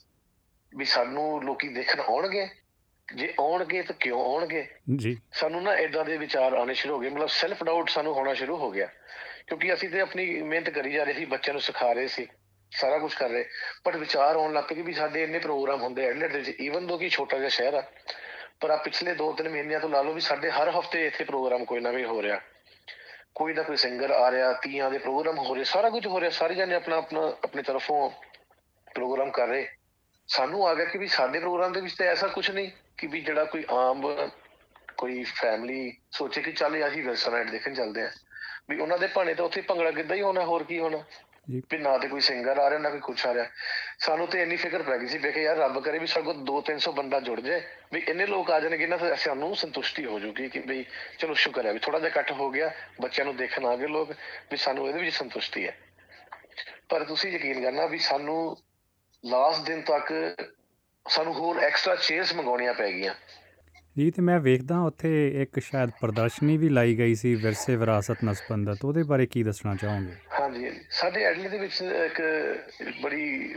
ਵੀ 0.78 0.86
ਸਾਨੂੰ 0.86 1.44
ਲੋਕੀ 1.44 1.68
ਦੇਖਣ 1.68 2.00
ਆਉਣਗੇ 2.00 2.48
ਜੇ 3.16 3.34
ਆਉਣਗੇ 3.40 3.82
ਤਾਂ 3.82 3.96
ਕਿਉਂ 4.00 4.26
ਆਉਣਗੇ? 4.26 4.68
ਜੀ। 4.96 5.18
ਸਾਨੂੰ 5.32 5.64
ਨਾ 5.64 5.76
ਇਦਾਂ 5.76 6.06
ਦੇ 6.06 6.18
ਵਿਚਾਰ 6.18 6.54
ਆਉਣੇ 6.54 6.74
ਸ਼ੁਰੂ 6.74 6.96
ਹੋ 6.96 7.00
ਗਏ 7.00 7.10
ਮਤਲਬ 7.10 7.28
ਸੈਲਫ 7.28 7.64
ਡਾਊਟ 7.64 7.90
ਸਾਨੂੰ 7.90 8.14
ਹੋਣਾ 8.14 8.34
ਸ਼ੁਰੂ 8.34 8.58
ਹੋ 8.58 8.72
ਗਿਆ। 8.72 8.88
ਕਿਉਂਕਿ 9.48 9.74
ਅਸੀਂ 9.74 9.90
ਤੇ 9.90 10.00
ਆਪਣੀ 10.02 10.26
ਮਿਹਨਤ 10.44 10.70
ਕਰੀ 10.70 10.92
ਜਾ 10.92 11.04
ਰਹੇ 11.04 11.14
ਸੀ, 11.14 11.26
ਬੱਚਿਆਂ 11.26 11.54
ਨੂੰ 11.54 11.62
ਸਿਖਾ 11.62 11.92
ਰਹੇ 11.94 12.08
ਸੀ, 12.08 12.28
ਸਾਰਾ 12.72 12.98
ਕੁਝ 12.98 13.14
ਕਰ 13.14 13.30
ਰਹੇ। 13.30 13.46
ਪਰ 13.84 13.98
ਵਿਚਾਰ 13.98 14.36
ਆਉਣ 14.36 14.54
ਲੱਗ 14.54 14.64
ਪਏ 14.64 14.76
ਕਿ 14.76 14.82
ਵੀ 14.82 14.94
ਸਾਡੇ 14.94 15.24
ਇੰਨੇ 15.24 15.40
ਪ੍ਰੋਗਰਾਮ 15.40 15.82
ਹੁੰਦੇ 15.82 16.06
ਐਡਲੈਟ 16.06 16.32
ਦੇ 16.32 16.40
ਵਿੱਚ 16.40 16.62
ਈਵਨ 16.62 16.88
ਦੋ 16.88 16.98
ਕਿ 16.98 17.10
ਛੋਟਾ 17.10 17.38
ਜਿਹਾ 17.38 17.50
ਸ਼ਹਿਰ 17.50 17.74
ਆ, 17.74 17.84
ਪਰ 18.60 18.70
ਆ 18.70 18.76
ਪਿਛਲੇ 18.76 19.14
2-3 19.16 19.50
ਮਹੀਨਿਆਂ 19.50 19.80
ਤੋਂ 19.80 19.90
ਲਾ 19.90 20.02
ਲਓ 20.02 20.14
ਵੀ 20.14 20.22
ਸਾਡੇ 20.22 20.52
ਹਰ 20.52 20.70
ਹਫ਼ਤੇ 20.70 21.06
ਇੱਥੇ 21.08 21.24
ਪ੍ਰੋਗਰਾਮ 21.24 21.66
ਕੋਈ 21.66 21.80
ਨਾ 21.80 21.92
ਕੋਈ 21.92 22.04
ਹੋ 22.04 22.22
ਰਿਹਾ। 22.22 22.40
ਕੋਈ 23.36 23.54
ਨਾ 23.54 23.64
ਕੋਈ 23.64 23.78
ਸਿੰਗਰ 23.78 24.12
ਆ 24.12 24.30
ਰਿਹਾ, 24.32 24.52
ਤੀਆਂ 24.54 24.90
ਦੇ 24.92 24.98
ਪ੍ਰੋਗਰਾਮ 24.98 25.38
ਹੋ 25.38 25.56
ਰਹੇ, 25.56 25.64
ਸਾਰਾ 25.64 25.90
ਕੁਝ 25.90 26.06
ਹੋ 26.08 26.20
ਰਿਹਾ, 26.20 26.30
ਸਾਰੇ 26.32 26.56
ਜਣੇ 26.56 26.76
ਆਪਣਾ 26.76 26.98
ਆਪਣਾ, 26.98 27.22
ਆਪਣੇ 27.44 27.64
ਤਰਫੋਂ 27.64 28.10
ਪ੍ਰੋਗਰਾਮ 28.88 29.32
ਕਰ 29.32 29.48
ਰਹੇ। 29.48 29.68
ਸਾਨੂੰ 30.30 30.68
ਆ 30.68 30.74
ਗਿਆ 30.74 30.86
ਕਿ 30.86 30.98
ਵੀ 30.98 31.08
ਸਾਡੇ 31.08 31.40
ਪ੍ਰੋਗਰਾਮ 31.40 31.74
ਦੇ 31.74 31.82
ਵਿੱਚ 31.82 31.96
ਤਾਂ 31.96 32.06
ਐਸਾ 32.06 32.28
ਕੁਝ 32.28 32.50
ਨਹੀਂ 32.52 32.70
ਕਿ 32.98 33.08
ਵੀ 33.08 33.22
ਜਿਹੜਾ 33.22 33.44
ਕੋਈ 33.46 33.66
ਆਮ, 33.70 34.30
ਕੋਈ 34.98 35.24
ਫੈਮਿਲੀ 35.24 35.98
ਸੋਚੇ 36.12 36.42
ਕਿ 36.42 36.52
ਚੱਲ 36.52 36.88
ਅਸੀਂ 36.88 37.04
ਵਿਰਸਾ 37.04 37.32
ਨਾਈਟ 37.32 37.50
ਦੇਖਣ 37.50 37.74
ਚੱਲਦੇ 37.74 38.02
ਆ। 38.02 38.12
ਵੀ 38.70 38.80
ਉਹਨਾਂ 38.80 38.98
ਦੇ 38.98 39.08
ਭਾਣੇ 39.08 39.34
ਤਾਂ 39.34 39.46
ਉੱਥੇ 39.46 39.62
ਭੰਗੜਾ 39.62 39.92
ਗਿੱਧਾ 39.92 40.16
ਹੀ 40.16 40.22
ਹੋਣਾ 40.22 40.44
ਹੋਰ 40.46 40.64
ਕੀ 40.64 40.80
ਹੋਣਾ? 40.80 41.04
ਵੀ 41.50 41.78
ਨਾ 41.78 41.98
ਤੇ 41.98 42.08
ਕੋਈ 42.08 42.22
ਸਿੰਗਰ 42.22 42.58
ਆ 42.58 42.70
ਰਿਹਾ 42.70 42.80
ਨਾ 42.80 42.90
ਕੋਈ 42.90 43.00
ਕੁਛ 43.00 43.26
ਆ 43.26 43.34
ਰਿਹਾ। 43.34 43.46
ਸਾਨੂੰ 44.00 44.28
ਤੇ 44.28 44.42
ਇੰਨੀ 44.42 44.56
ਫਿਕਰ 44.56 44.84
ਪੈ 44.84 44.98
ਗਈ 44.98 45.08
ਸੀ 45.08 45.18
ਵੇਖੇ 45.18 45.42
ਯਾਰ 45.44 45.58
ਰੱਬ 45.58 45.80
ਕਰੇ 45.84 46.00
ਵੀ 46.00 46.08
ਸਾਡੇ 46.08 46.26
ਕੋਲ 46.26 46.44
2-300 46.46 46.92
ਬੰਦਾ 46.92 47.20
ਜੁੜ 47.20 47.40
ਜਾਏ 47.40 47.62
ਵੀ 47.94 48.00
ਇੰਨੇ 48.10 48.26
ਲੋਕ 48.26 48.52
ਆ 48.52 48.60
ਜਾਣਗੇ 48.60 48.88
ਨਾ 48.88 48.98
ਫਿਰ 48.98 49.16
ਸਾਨੂੰ 49.16 49.56
ਸੰਤੁਸ਼ਟੀ 49.56 50.06
ਹੋ 50.06 50.20
ਜੂਗੀ 50.20 50.50
ਕਿ 50.50 50.60
ਵੀ 50.60 50.86
ਚਲੋ 51.20 51.34
ਸ਼ੁਕਰ 51.34 51.66
ਹੈ 51.66 51.74
ਵੀ 51.74 51.80
ਥੋੜਾ 51.80 52.00
ਜਿਹਾ 52.00 52.10
ਇਕੱਠ 52.10 52.32
ਹੋ 52.32 52.50
ਗਿਆ 52.50 52.72
ਬੱਚਿਆਂ 53.02 53.26
ਨੂੰ 53.26 53.36
ਦੇਖਣ 53.36 53.66
ਆ 53.66 53.76
ਗਏ 53.76 53.88
ਲੋਕ 53.88 54.12
ਵੀ 54.52 54.58
ਸਾਨੂੰ 54.58 54.88
ਇਹਦੇ 54.88 55.00
ਵਿੱਚ 55.00 55.16
ਸੰਤੁਸ਼ਟੀ 55.16 55.68
ਹੈ। 55.68 55.78
ਪਰ 56.90 57.04
ਤੁਸੀਂ 57.04 57.32
ਯਕੀਨ 57.32 57.62
ਕਰਨਾ 57.64 57.86
ਵੀ 57.86 58.00
ਸਾਨੂੰ 58.00 58.58
ਲਾਸਟ 59.24 59.66
ਦਿਨ 59.66 59.82
ਤੱਕ 59.82 60.14
ਸਾਨੂੰ 61.06 61.34
ਹੋਰ 61.34 61.60
ਐਕਸਟਰਾ 61.60 61.96
ਚੇਅਰਸ 61.96 62.34
ਮੰਗਾਉਣੀਆਂ 62.34 62.74
ਪੈ 62.74 62.92
ਗਈਆਂ। 62.92 63.14
ਜੀ, 63.98 64.12
ਤੇ 64.12 64.22
ਮੈਂ 64.22 64.40
ਵੇਖਦਾ 64.40 64.80
ਉੱਥੇ 64.80 65.42
ਇੱਕ 65.42 65.60
ਸ਼ਾਇਦ 65.60 65.90
ਪ੍ਰਦਰਸ਼ਨੀ 66.02 66.58
ਵੀ 66.58 66.70
ਲਾਈ 66.70 66.98
ਗਈ 66.98 67.16
ਸੀ 67.16 67.36
ਵਿਰਸੇ 67.36 67.76
ਵਿਰਾਸਤ 67.76 68.24
ਨਾਲ 68.24 68.36
ਸੰਬੰਧਿਤ 68.36 68.86
ਉਹਦੇ 68.86 69.04
ਬਾਰੇ 69.04 69.26
ਕੀ 69.26 69.44
ਦੱਸਣਾ 69.44 69.76
ਚਾਹੋਗੇ? 69.76 70.14
ਹਾਂਜੀ 70.40 70.66
ਹਾਂਜੀ। 70.66 70.80
ਸਾਡੇ 70.90 71.24
ਐਡਲੀ 71.24 71.48
ਦੇ 71.48 71.58
ਵਿੱਚ 71.58 71.82
ਇੱਕ 71.82 72.22
ਬੜੀ 73.02 73.56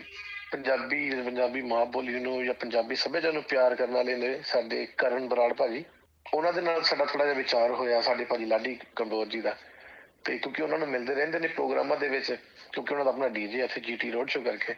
ਪੰਜਾਬੀ 0.53 1.11
ਪੰਜਾਬੀ 1.11 1.63
ਮਾਂ 1.63 1.87
ਬੋਲੀ 1.87 2.21
ਨੂੰ 2.21 2.45
ਜਾਂ 2.45 2.55
ਪੰਜਾਬੀ 2.55 2.95
ਸੱਭਿਆਚਾਰ 2.95 3.33
ਨੂੰ 3.33 3.43
ਪਿਆਰ 3.43 3.75
ਕਰਨ 3.75 3.91
ਵਾਲੇ 3.91 4.17
ਨੇ 4.17 4.41
ਸਾਡੇ 4.45 4.87
ਕਰਨ 4.99 5.29
ਬਰਾੜ 5.29 5.53
ਭਾਜੀ। 5.53 5.85
ਉਹਨਾਂ 6.35 6.53
ਦੇ 6.53 6.61
ਨਾਲ 6.61 6.83
ਸਾਡਾ 6.83 7.05
ਥੋੜਾ 7.05 7.25
ਜਿਹਾ 7.25 7.37
ਵਿਚਾਰ 7.37 7.71
ਹੋਇਆ, 7.71 8.01
ਸਾਡੇ 8.01 8.25
ਭਾਜੀ 8.25 8.45
ਲਾਡੀ 8.45 8.79
ਕੰਬੋਜ 8.97 9.31
ਜੀ 9.31 9.41
ਦਾ। 9.41 9.57
ਤੇ 10.25 10.39
ਕਿਉਂਕਿ 10.39 10.63
ਉਹਨਾਂ 10.63 10.79
ਨੂੰ 10.79 10.89
ਮਿਲਦੇ 10.89 11.15
ਰਹਿੰਦੇ 11.15 11.39
ਨੇ 11.39 11.49
ਪ੍ਰੋਗਰਾਮਾਂ 11.49 11.97
ਦੇ 11.97 12.09
ਵਿੱਚ, 12.09 12.37
ਕਿਉਂਕਿ 12.73 12.95
ਉਹਨਾਂ 12.95 13.05
ਦਾ 13.05 13.11
ਆਪਣਾ 13.11 13.29
ਡੀਜੇ 13.29 13.59
ਇੱਥੇ 13.59 13.81
ਜੀਟੀ 13.81 14.11
ਰੋਡ 14.11 14.29
ਸ਼ੋ 14.29 14.41
ਕਰਕੇ। 14.41 14.75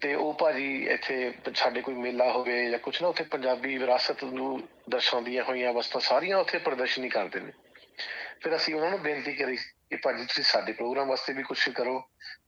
ਤੇ 0.00 0.14
ਉਹ 0.14 0.32
ਭਾਜੀ 0.32 0.86
ਇੱਥੇ 0.86 1.32
ਸਾਡੇ 1.54 1.80
ਕੋਈ 1.80 1.94
ਮੇਲਾ 1.94 2.30
ਹੋਵੇ 2.32 2.70
ਜਾਂ 2.70 2.78
ਕੁਛ 2.78 3.00
ਨਾ, 3.02 3.08
ਉੱਥੇ 3.08 3.24
ਪੰਜਾਬੀ 3.24 3.76
ਵਿਰਾਸਤ 3.78 4.24
ਨੂੰ 4.24 4.60
ਦਰਸਾਉਂਦੀਆਂ 4.88 5.44
ਹੋਈਆਂ 5.44 5.72
ਵਸਤਾਂ 5.72 6.00
ਸਾਰੀਆਂ 6.00 6.36
ਉੱਥੇ 6.38 6.58
ਪ੍ਰਦਰਸ਼ਨੀ 6.58 7.08
ਕਰਦੇ 7.08 7.40
ਨੇ। 7.40 7.52
ਫਿਰ 8.42 8.56
ਅਸੀਂ 8.56 8.74
ਉਹਨਾਂ 8.74 8.90
ਨੂੰ 8.90 9.00
ਬੇਨਤੀ 9.02 9.32
ਕਰੀ 9.32 9.56
ਕਿ 9.56 9.96
ਭਾਜੀ 9.96 10.24
ਤੁਸੀਂ 10.24 10.44
ਸਾਡੇ 10.44 10.72
ਪ੍ਰੋਗਰਾਮ 10.72 11.08
ਵਾਸਤੇ 11.08 11.32
ਵੀ 11.32 11.42
ਕੁਝ 11.42 11.68
ਕਰੋ, 11.68 12.00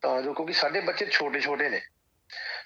ਤਾਂ 0.02 0.20
ਜੋ 0.22 0.34
ਕਿਉਂਕਿ 0.34 0.52
ਸਾਡੇ 0.52 0.80
ਬੱਚੇ 0.80 1.06
ਛੋਟੇ 1.06 1.40
ਛੋਟੇ 1.40 1.68
ਨੇ। 1.68 1.80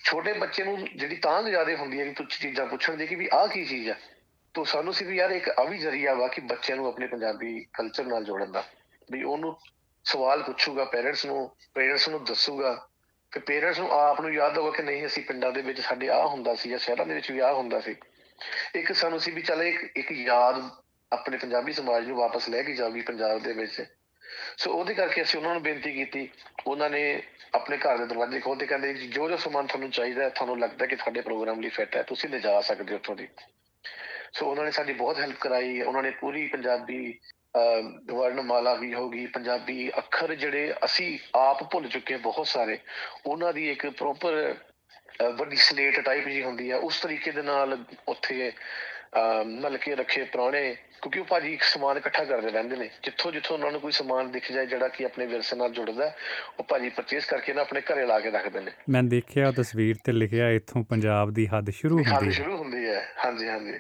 ਛੋਟੇ 0.05 0.33
ਬੱਚੇ 0.33 0.65
ਨੂੰ 0.65 0.77
ਜਿਹੜੀ 0.97 1.17
ਤਾਂ 1.17 1.43
ਜ਼ਿਆਦਾ 1.43 1.77
ਹੁੰਦੀ 1.77 2.01
ਹੈ 2.01 2.05
ਕਿ 2.05 2.15
ਕੁਝ 2.15 2.27
ਚੀਜ਼ਾਂ 2.33 2.67
ਪੁੱਛਣ 2.67 2.97
ਦੀ 2.97 3.07
ਕਿ 3.07 3.15
ਵੀ 3.15 3.29
ਆਹ 3.33 3.47
ਕੀ 3.49 3.65
ਚੀਜ਼ 3.65 3.91
ਆ, 3.91 3.95
ਤਾਂ 4.55 4.65
ਸਾਨੂੰ 4.65 4.93
ਸੀ 4.95 5.05
ਵੀ 5.05 5.17
ਯਾਰ 5.17 5.31
ਇੱਕ 5.31 5.49
ਆ 5.49 5.65
ਵੀ 5.65 5.79
ਜ਼ਰੀਆ 5.79 6.15
ਵਾ 6.15 6.29
ਕਿ 6.29 6.41
ਬੱਚਿਆਂ 6.41 6.77
ਨੂੰ 6.77 6.87
ਆਪਣੇ 6.87 7.07
ਪੰਜਾਬੀ 7.07 7.61
ਕਲਚਰ 7.73 8.05
ਨਾਲ 8.05 8.25
ਜੋੜਨ 8.25 8.53
ਦਾ, 8.53 8.65
ਵੀ 9.13 9.23
ਉਹਨੂੰ 9.23 9.57
ਸਵਾਲ 10.05 10.43
ਪੁੱਛੂਗਾ 10.43 10.85
ਪੇਰੈਂਟਸ 10.85 11.25
ਨੂੰ 11.27 11.57
ਪੇਰੈਂਟਸ 11.75 12.09
ਨੂੰ 12.09 12.25
ਦੱਸੂਗਾ 12.25 12.89
ਕਿ 13.35 13.41
ਪੇਰੈਂਟਸ 13.41 13.79
ਨੂੰ 13.79 13.91
ਆਪ 13.91 14.21
ਨੂੰ 14.21 14.35
ਯਾਦ 14.35 14.59
ਹੋਗਾ 14.59 14.71
ਕਿ 14.71 14.83
ਨਹੀਂ, 14.83 15.07
ਅਸੀਂ 15.07 15.23
ਪਿੰਡਾਂ 15.23 15.53
ਦੇ 15.53 15.63
ਵਿੱਚ 15.63 15.81
ਸਾਡੇ 15.81 16.09
ਆਹ 16.09 16.29
ਹੁੰਦਾ 16.29 16.55
ਸੀ 16.55 16.71
ਜਾਂ 16.71 16.79
ਸ਼ਹਿਰਾਂ 16.79 17.07
ਦੇ 17.07 17.15
ਵਿੱਚ 17.15 17.33
ਵੀ 17.33 17.39
ਆਹ 17.39 17.55
ਹੁੰਦਾ 17.55 17.81
ਸੀ। 17.81 17.97
ਇੱਕ 18.75 18.93
ਸਾਨੂੰ 18.93 19.21
ਸੀ 19.21 19.31
ਵੀ 19.31 19.43
ਚੱਲ 19.43 19.63
ਇੱਕ 19.63 19.93
ਇੱਕ 19.97 20.13
ਯਾਦ 20.13 20.71
ਆਪਣੇ 21.13 21.37
ਪੰਜਾਬੀ 21.37 21.73
ਸਮਾਜ 21.73 22.07
ਨੂੰ 22.07 22.17
ਵਾਪਸ 22.17 22.49
ਲੈ 22.49 22.63
ਕੇ 22.63 22.73
ਜਾਊਗੀ 22.73 23.01
ਪੰਜਾਬ 23.01 23.43
ਦੇ 23.43 23.53
ਵਿੱਚ। 23.53 23.85
ਸੋ 24.59 24.73
ਉਹਦੇ 24.73 24.95
ਕਰਕੇ 24.95 25.23
ਅਸੀਂ 25.23 25.41
ਉਹਨਾਂ 25.41 25.53
ਨੂੰ 25.53 25.63
ਬੇਨਤੀ 25.63 25.93
ਕੀਤੀ। 25.93 26.29
ਉਹਨਾਂ 26.67 26.91
ਨੇ 26.91 27.23
ਆਪਣੇ 27.55 27.77
ਘਰ 27.77 27.99
ਦੇ 27.99 28.07
ਦਰਵਾਜ਼ੇ 28.07 28.41
ਖੋਲ੍ਹਦੇ 28.41 28.67
ਕਹਿੰਦੇ, 28.67 28.95
ਜੀ 28.95 29.07
ਜੋ 29.07 29.31
ਜੋ 29.31 29.37
ਸਮਾਨ 29.37 29.67
ਤੁਹਾਨੂੰ 29.67 29.91
ਚਾਹੀਦਾ 29.91 30.25
ਹੈ, 30.25 30.29
ਤੁਹਾਨੂੰ 30.29 30.61
ਲੱਗਦਾ 30.61 30.87
ਕਿ 30.87 30.97
ਤੁਹਾਡੇ 30.97 31.21
ਪ੍ਰੋਗਰਾਮ 31.21 31.61
ਲਈ 31.61 31.69
ਫਿੱਟ 31.69 31.97
ਹੈ, 31.97 32.03
ਤੁਸੀਂ 32.03 32.31
ਲਿਜਾ 32.31 32.61
ਸਕਦੇ 32.61 32.93
ਹੋ 32.93 32.97
ਉੱਥੋਂ 32.97 33.17
ਦੀ। 33.17 33.29
ਸੋ 34.33 34.47
ਉਹਨਾਂ 34.47 34.65
ਨੇ 34.65 34.71
ਸਾਡੀ 34.71 34.93
ਬਹੁਤ 34.93 35.19
ਹੈਲਪ 35.19 35.37
ਕਰਾਈ, 35.41 35.81
ਉਹਨਾਂ 35.81 36.03
ਨੇ 36.03 36.11
ਪੂਰੀ 36.11 36.47
ਪੰਜਾਬੀ 36.47 37.13
ਅਹ 37.13 37.44
ਵਰਣਮਾਲਾ 38.13 38.75
ਵੀ 38.75 38.95
ਹੋਗੀ 38.95 39.27
ਪੰਜਾਬੀ 39.27 39.91
ਅੱਖਰ 39.99 40.35
ਜਿਹੜੇ 40.35 40.75
ਅਸੀਂ 40.85 41.19
ਆਪ 41.35 41.73
ਭੁੱਲ 41.73 41.89
ਚੁੱਕੇ 41.89 42.15
ਹਾਂ 42.15 42.21
ਬਹੁਤ 42.21 42.47
ਸਾਰੇ 42.47 42.79
ਉਹਨਾਂ 43.27 43.53
ਦੀ 43.53 43.71
ਇੱਕ 43.71 43.87
ਪ੍ਰੋਪਰ 43.87 44.55
ਵੱਡੀ 45.39 45.57
ਸਲੇਟ 45.57 46.01
ਟਾਈਪ 46.01 46.29
ਜੀ 46.29 46.43
ਹੁੰਦੀ 46.43 46.71
ਆ 46.71 46.77
ਉਸ 46.77 47.01
ਤਰੀਕੇ 47.01 47.31
ਦੇ 47.31 47.43
ਨਾਲ 47.43 47.85
ਉੱਥੇ 48.09 48.53
ਨਲਕੇ 49.47 49.95
ਰੱਖੇ 49.95 50.25
ਪੁਰਾਣੇ 50.25 50.75
ਕਿਉਂਕਿ 50.75 51.21
ਉਹ 51.21 51.25
ਭਾਜੀ 51.25 51.53
ਇੱਕ 51.53 51.63
ਸਮਾਨ 51.63 51.97
ਇਕੱਠਾ 51.97 52.25
ਕਰਦੇ 52.25 52.51
ਰਹਿੰਦੇ 52.51 52.77
ਨੇ 52.77 52.91
ਜਿੱਥੋਂ 53.03 53.33
ਜਿੱਥੋਂ 53.33 53.57
ਉਹਨਾਂ 53.57 53.73
ਨੂੰ 53.73 53.81
ਕੋਈ 53.81 53.93
ਸਮਾਨ 53.93 54.31
ਦਿਖ 54.31 54.53
ਜਾਏ 54.53 54.67
ਜਿਹੜਾ 54.67 54.89
ਕਿ 54.89 55.05
ਆਪਣੇ 55.05 55.27
ਵਿਰਸੇ 55.27 55.57
ਨਾਲ 55.57 55.71
ਜੁੜਦਾ 55.71 56.05
ਹੈ, 56.05 56.17
ਉਹ 56.59 56.65
ਭਾਜੀ 56.65 56.89
ਪਰਚੇਸ 56.89 57.27
ਕਰਕੇ 57.27 57.53
ਨਾ 57.53 57.61
ਆਪਣੇ 57.61 57.81
ਘਰੇ 57.81 58.07
ਲਾ 58.07 58.21
ਕੇ 58.21 58.31
ਰੱਖਦੇ 58.31 58.61
ਨੇ। 58.61 58.71
ਮੈਂ 58.89 59.03
ਦੇਖਿਆ 59.03 59.53
ਤਸਵੀਰ 59.53 59.97
ਤੇ 60.05 60.13
ਲਿਖਿਆ 60.13 60.51
ਇੱਥੋਂ 60.51 60.85
ਪੰਜਾਬ 60.85 61.31
ਦੀ 61.31 61.47
ਹੱਦ 61.47 61.71
ਸ਼ੁਰੂ 61.71 61.97
ਹੁੰਦੀ 61.97 62.27
ਹੈ। 62.27 62.31
ਸ਼ੁਰੂ 62.31 62.57
ਹੁੰਦੀ 62.57 62.85
ਹੈ 62.87 63.13
ਹਾਂਜੀ 63.25 63.49
ਹਾਂਜੀ। 63.49 63.73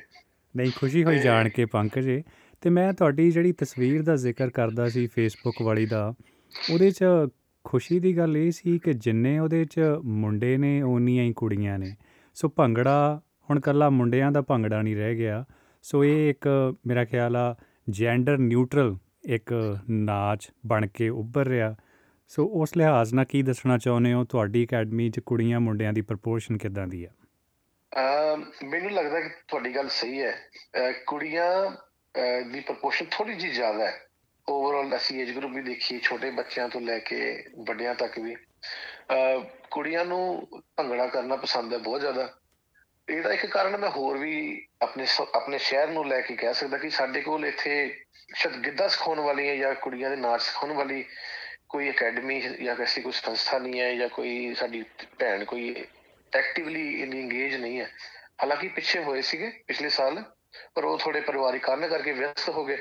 ਨਹੀਂ 0.56 0.73
ਖੁਸ਼ੀ 0.77 1.05
ਹੋਈ 1.05 1.19
ਜਾਣ 1.19 1.49
ਕੇ 1.49 1.65
ਪੰਕਜ 1.65 2.05
ਜੀ 2.05 2.23
ਤੇ 2.64 2.70
ਮੈਂ 2.70 2.93
ਤੁਹਾਡੀ 2.93 3.31
ਜਿਹੜੀ 3.31 3.52
ਤਸਵੀਰ 3.52 4.02
ਦਾ 4.02 4.16
ਜ਼ਿਕਰ 4.16 4.50
ਕਰਦਾ 4.50 4.88
ਸੀ 4.88 5.06
ਫੇਸਬੁੱਕ 5.06 5.62
ਵਾਲੀ 5.62 5.87
ਦਾ, 5.87 6.14
ਉਹਦੇ 6.72 6.90
'ਚ 6.90 7.05
ਖੁਸ਼ੀ 7.64 8.00
ਦੀ 8.00 8.19
ਗੱਲ 8.19 8.37
ਇਹ 8.37 8.50
ਸੀ 8.50 8.78
ਕਿ 8.78 8.93
ਜਿੰਨੇ 8.93 9.38
ਉਹਦੇ 9.38 9.64
'ਚ 9.64 9.81
ਮੁੰਡੇ 10.05 10.56
ਨੇ, 10.56 10.82
ਓਨੀਆਂ 10.82 11.25
ਹੀ 11.25 11.32
ਕੁੜੀਆਂ 11.32 11.78
ਨੇ। 11.78 11.96
ਸੋ 12.34 12.49
ਭੰਗੜਾ, 12.49 13.20
ਹੁਣ 13.50 13.61
ਕੱਲਾ 13.61 13.90
ਮੁੰਡਿਆਂ 13.90 14.32
ਦਾ 14.32 14.43
ਭੰਗੜਾ 14.43 14.82
ਨਹੀਂ 14.82 14.96
ਰਹਿ 14.96 15.14
ਗਿਆ। 15.14 15.44
ਸੋ 15.82 16.05
ਇਹ 16.05 16.31
ਇੱਕ 16.31 16.75
ਮੇਰਾ 16.87 17.05
ਖਿਆਲ 17.05 17.37
ਆ 17.37 17.56
ਜੈਂਡਰ 17.90 18.38
ਨਿਊਟਰਲ 18.38 18.96
ਇੱਕ 19.25 19.78
ਨਾਚ 19.90 20.50
ਬਣ 20.67 20.87
ਕੇ 20.87 21.08
ਉੱਭਰ 21.08 21.46
ਰਿਹਾ। 21.46 21.76
ਸੋ 22.28 22.44
ਉਸ 22.46 22.76
ਲਿਹਾਜ਼ 22.76 23.14
ਨਾਲ 23.14 23.25
ਕੀ 23.25 23.43
ਦੱਸਣਾ 23.43 23.78
ਚਾਹੁੰਦੇ 23.78 24.12
ਹੋ? 24.12 24.25
ਤੁਹਾਡੀ 24.25 24.64
ਅਕੈਡਮੀ 24.64 25.10
'ਚ 25.10 25.20
ਕੁੜੀਆਂ 25.20 25.60
ਮੁੰਡਿਆਂ 25.60 25.93
ਦੀ 25.93 26.00
ਪ੍ਰਪੋਰਸ਼ਨ 26.00 26.58
ਕਿੱਦਾਂ 26.58 26.87
ਦੀ 26.87 27.05
ਆ? 27.05 27.08
ਅਮ 28.34 28.44
ਮੈਨੂੰ 28.69 28.90
ਲੱਗਦਾ 28.90 29.20
ਕਿ 29.20 29.28
ਤੁਹਾਡੀ 29.49 29.75
ਗੱਲ 29.76 29.88
ਸਹੀ 29.88 30.20
ਹੈ। 30.20 30.31
ਅਹ 30.31 30.93
ਕੁੜੀਆਂ 31.06 31.70
ਅਹ 31.70 31.83
ਦੀ 32.52 32.61
ਪ੍ਰਪੋਰਸ਼ਨ 32.61 33.06
ਥੋੜੀ 33.11 33.34
ਜਿਹੀ 33.34 33.52
ਜ਼ਿਆਦਾ 33.52 33.90
ਹੈ। 33.90 34.06
ਓਵਰਆਲ 34.49 34.96
ਅਸੀਂ 34.96 35.22
ਏਜ 35.22 35.31
ਗਰੁੱਪ 35.31 35.55
ਵੀ 35.55 35.62
ਦੇਖੀ 35.62 36.00
ਛੋਟੇ 36.00 36.31
ਬੱਚਿਆਂ 36.31 36.69
ਤੋਂ 36.69 36.81
ਲੈ 36.81 36.99
ਕੇ 36.99 37.44
ਵੱਡਿਆਂ 37.58 37.94
ਤੱਕ 37.94 38.19
ਵੀ। 38.19 38.34
ਅਹ 38.34 39.44
ਕੁੜੀਆਂ 39.70 40.05
ਨੂੰ 40.05 40.49
ਭੰਗੜਾ 40.76 41.06
ਕਰਨਾ 41.06 41.37
ਪਸੰਦ 41.37 41.72
ਹੈ 41.72 41.78
ਬਹੁਤ 41.78 42.00
ਜ਼ਿਆਦਾ। 42.00 42.39
ਇਹਦਾ 43.08 43.32
ਇੱਕ 43.32 43.46
ਕਾਰਨ 43.46 43.77
ਮੈਂ 43.77 43.91
ਹੋਰ 43.91 44.19
ਵੀ 44.19 44.67
ਆਪਣੇ 44.82 45.06
ਸ- 45.06 45.20
ਆਪਣੇ 45.20 45.58
ਸ਼ਹਿਰ 45.58 45.89
ਨੂੰ 45.89 46.08
ਲੈ 46.08 46.20
ਕੇ 46.20 46.36
ਕਹਿ 46.36 46.55
ਸਕਦਾ 46.55 46.79
ਕਿ 46.79 46.91
ਸਾਡੇ 46.91 47.20
ਕੋਲ 47.20 47.46
ਇੱਥੇ 47.46 48.05
ਸ਼ਾਇਦ 48.34 48.56
ਗਿੱਧਾ 48.56 48.89
ਸਿਖਾਉਣ 48.89 49.20
ਵਾਲੀਆਂ 49.20 49.56
ਜਾਂ 49.56 49.74
ਕੁੜੀਆਂ 49.74 50.10
ਦੇ 50.10 50.17
ਨਾਚ 50.17 50.43
ਸਿਖਾਉਣ 50.43 50.72
ਵਾਲੀ 50.72 51.05
ਕੋਈ 51.69 51.91
ਅਕੈਡਮੀ 51.91 52.41
ਜਾਂ 52.41 52.77
ਕਿਸੇ 52.77 53.00
ਕੋਈ 53.00 53.12
ਸੰਸਥਾ 53.12 53.58
ਨਹੀਂ 53.58 53.81
ਹੈ 53.81 53.94
ਜਾਂ 53.94 54.08
ਕੋਈ 54.08 54.55
ਸਾਡੀ 54.55 54.84
ਭੈਣ 55.19 55.44
ਕੋਈ 55.44 55.84
ਐਕਟਿਵਲੀ 56.34 57.03
ਇਨ 57.03 57.12
ਇੰਗੇਜ 57.12 57.55
ਨਹੀਂ 57.56 57.81
ਹੈ। 57.81 57.91
ਹਾਲਾਂਕਿ 58.43 58.69
ਪਿੱਛੇ 58.69 59.00
ਹੋਏ 59.00 59.22
ਸੀਗੇ 59.22 59.53
ਪਿਛਲੇ 59.67 59.89
ਸਾਲ। 59.89 60.24
ਪਰ 60.75 60.84
ਉਹ 60.84 60.99
ਥੋੜੇ 60.99 61.20
ਪਰਿਵਾਰਿਕ 61.20 61.63
ਕਾਰਨ 61.63 61.89
ਕਰਕੇ 61.89 62.13
ਵਿਅਸਤ 62.13 62.49
ਹੋ 62.49 62.65
ਗਏ 62.65 62.79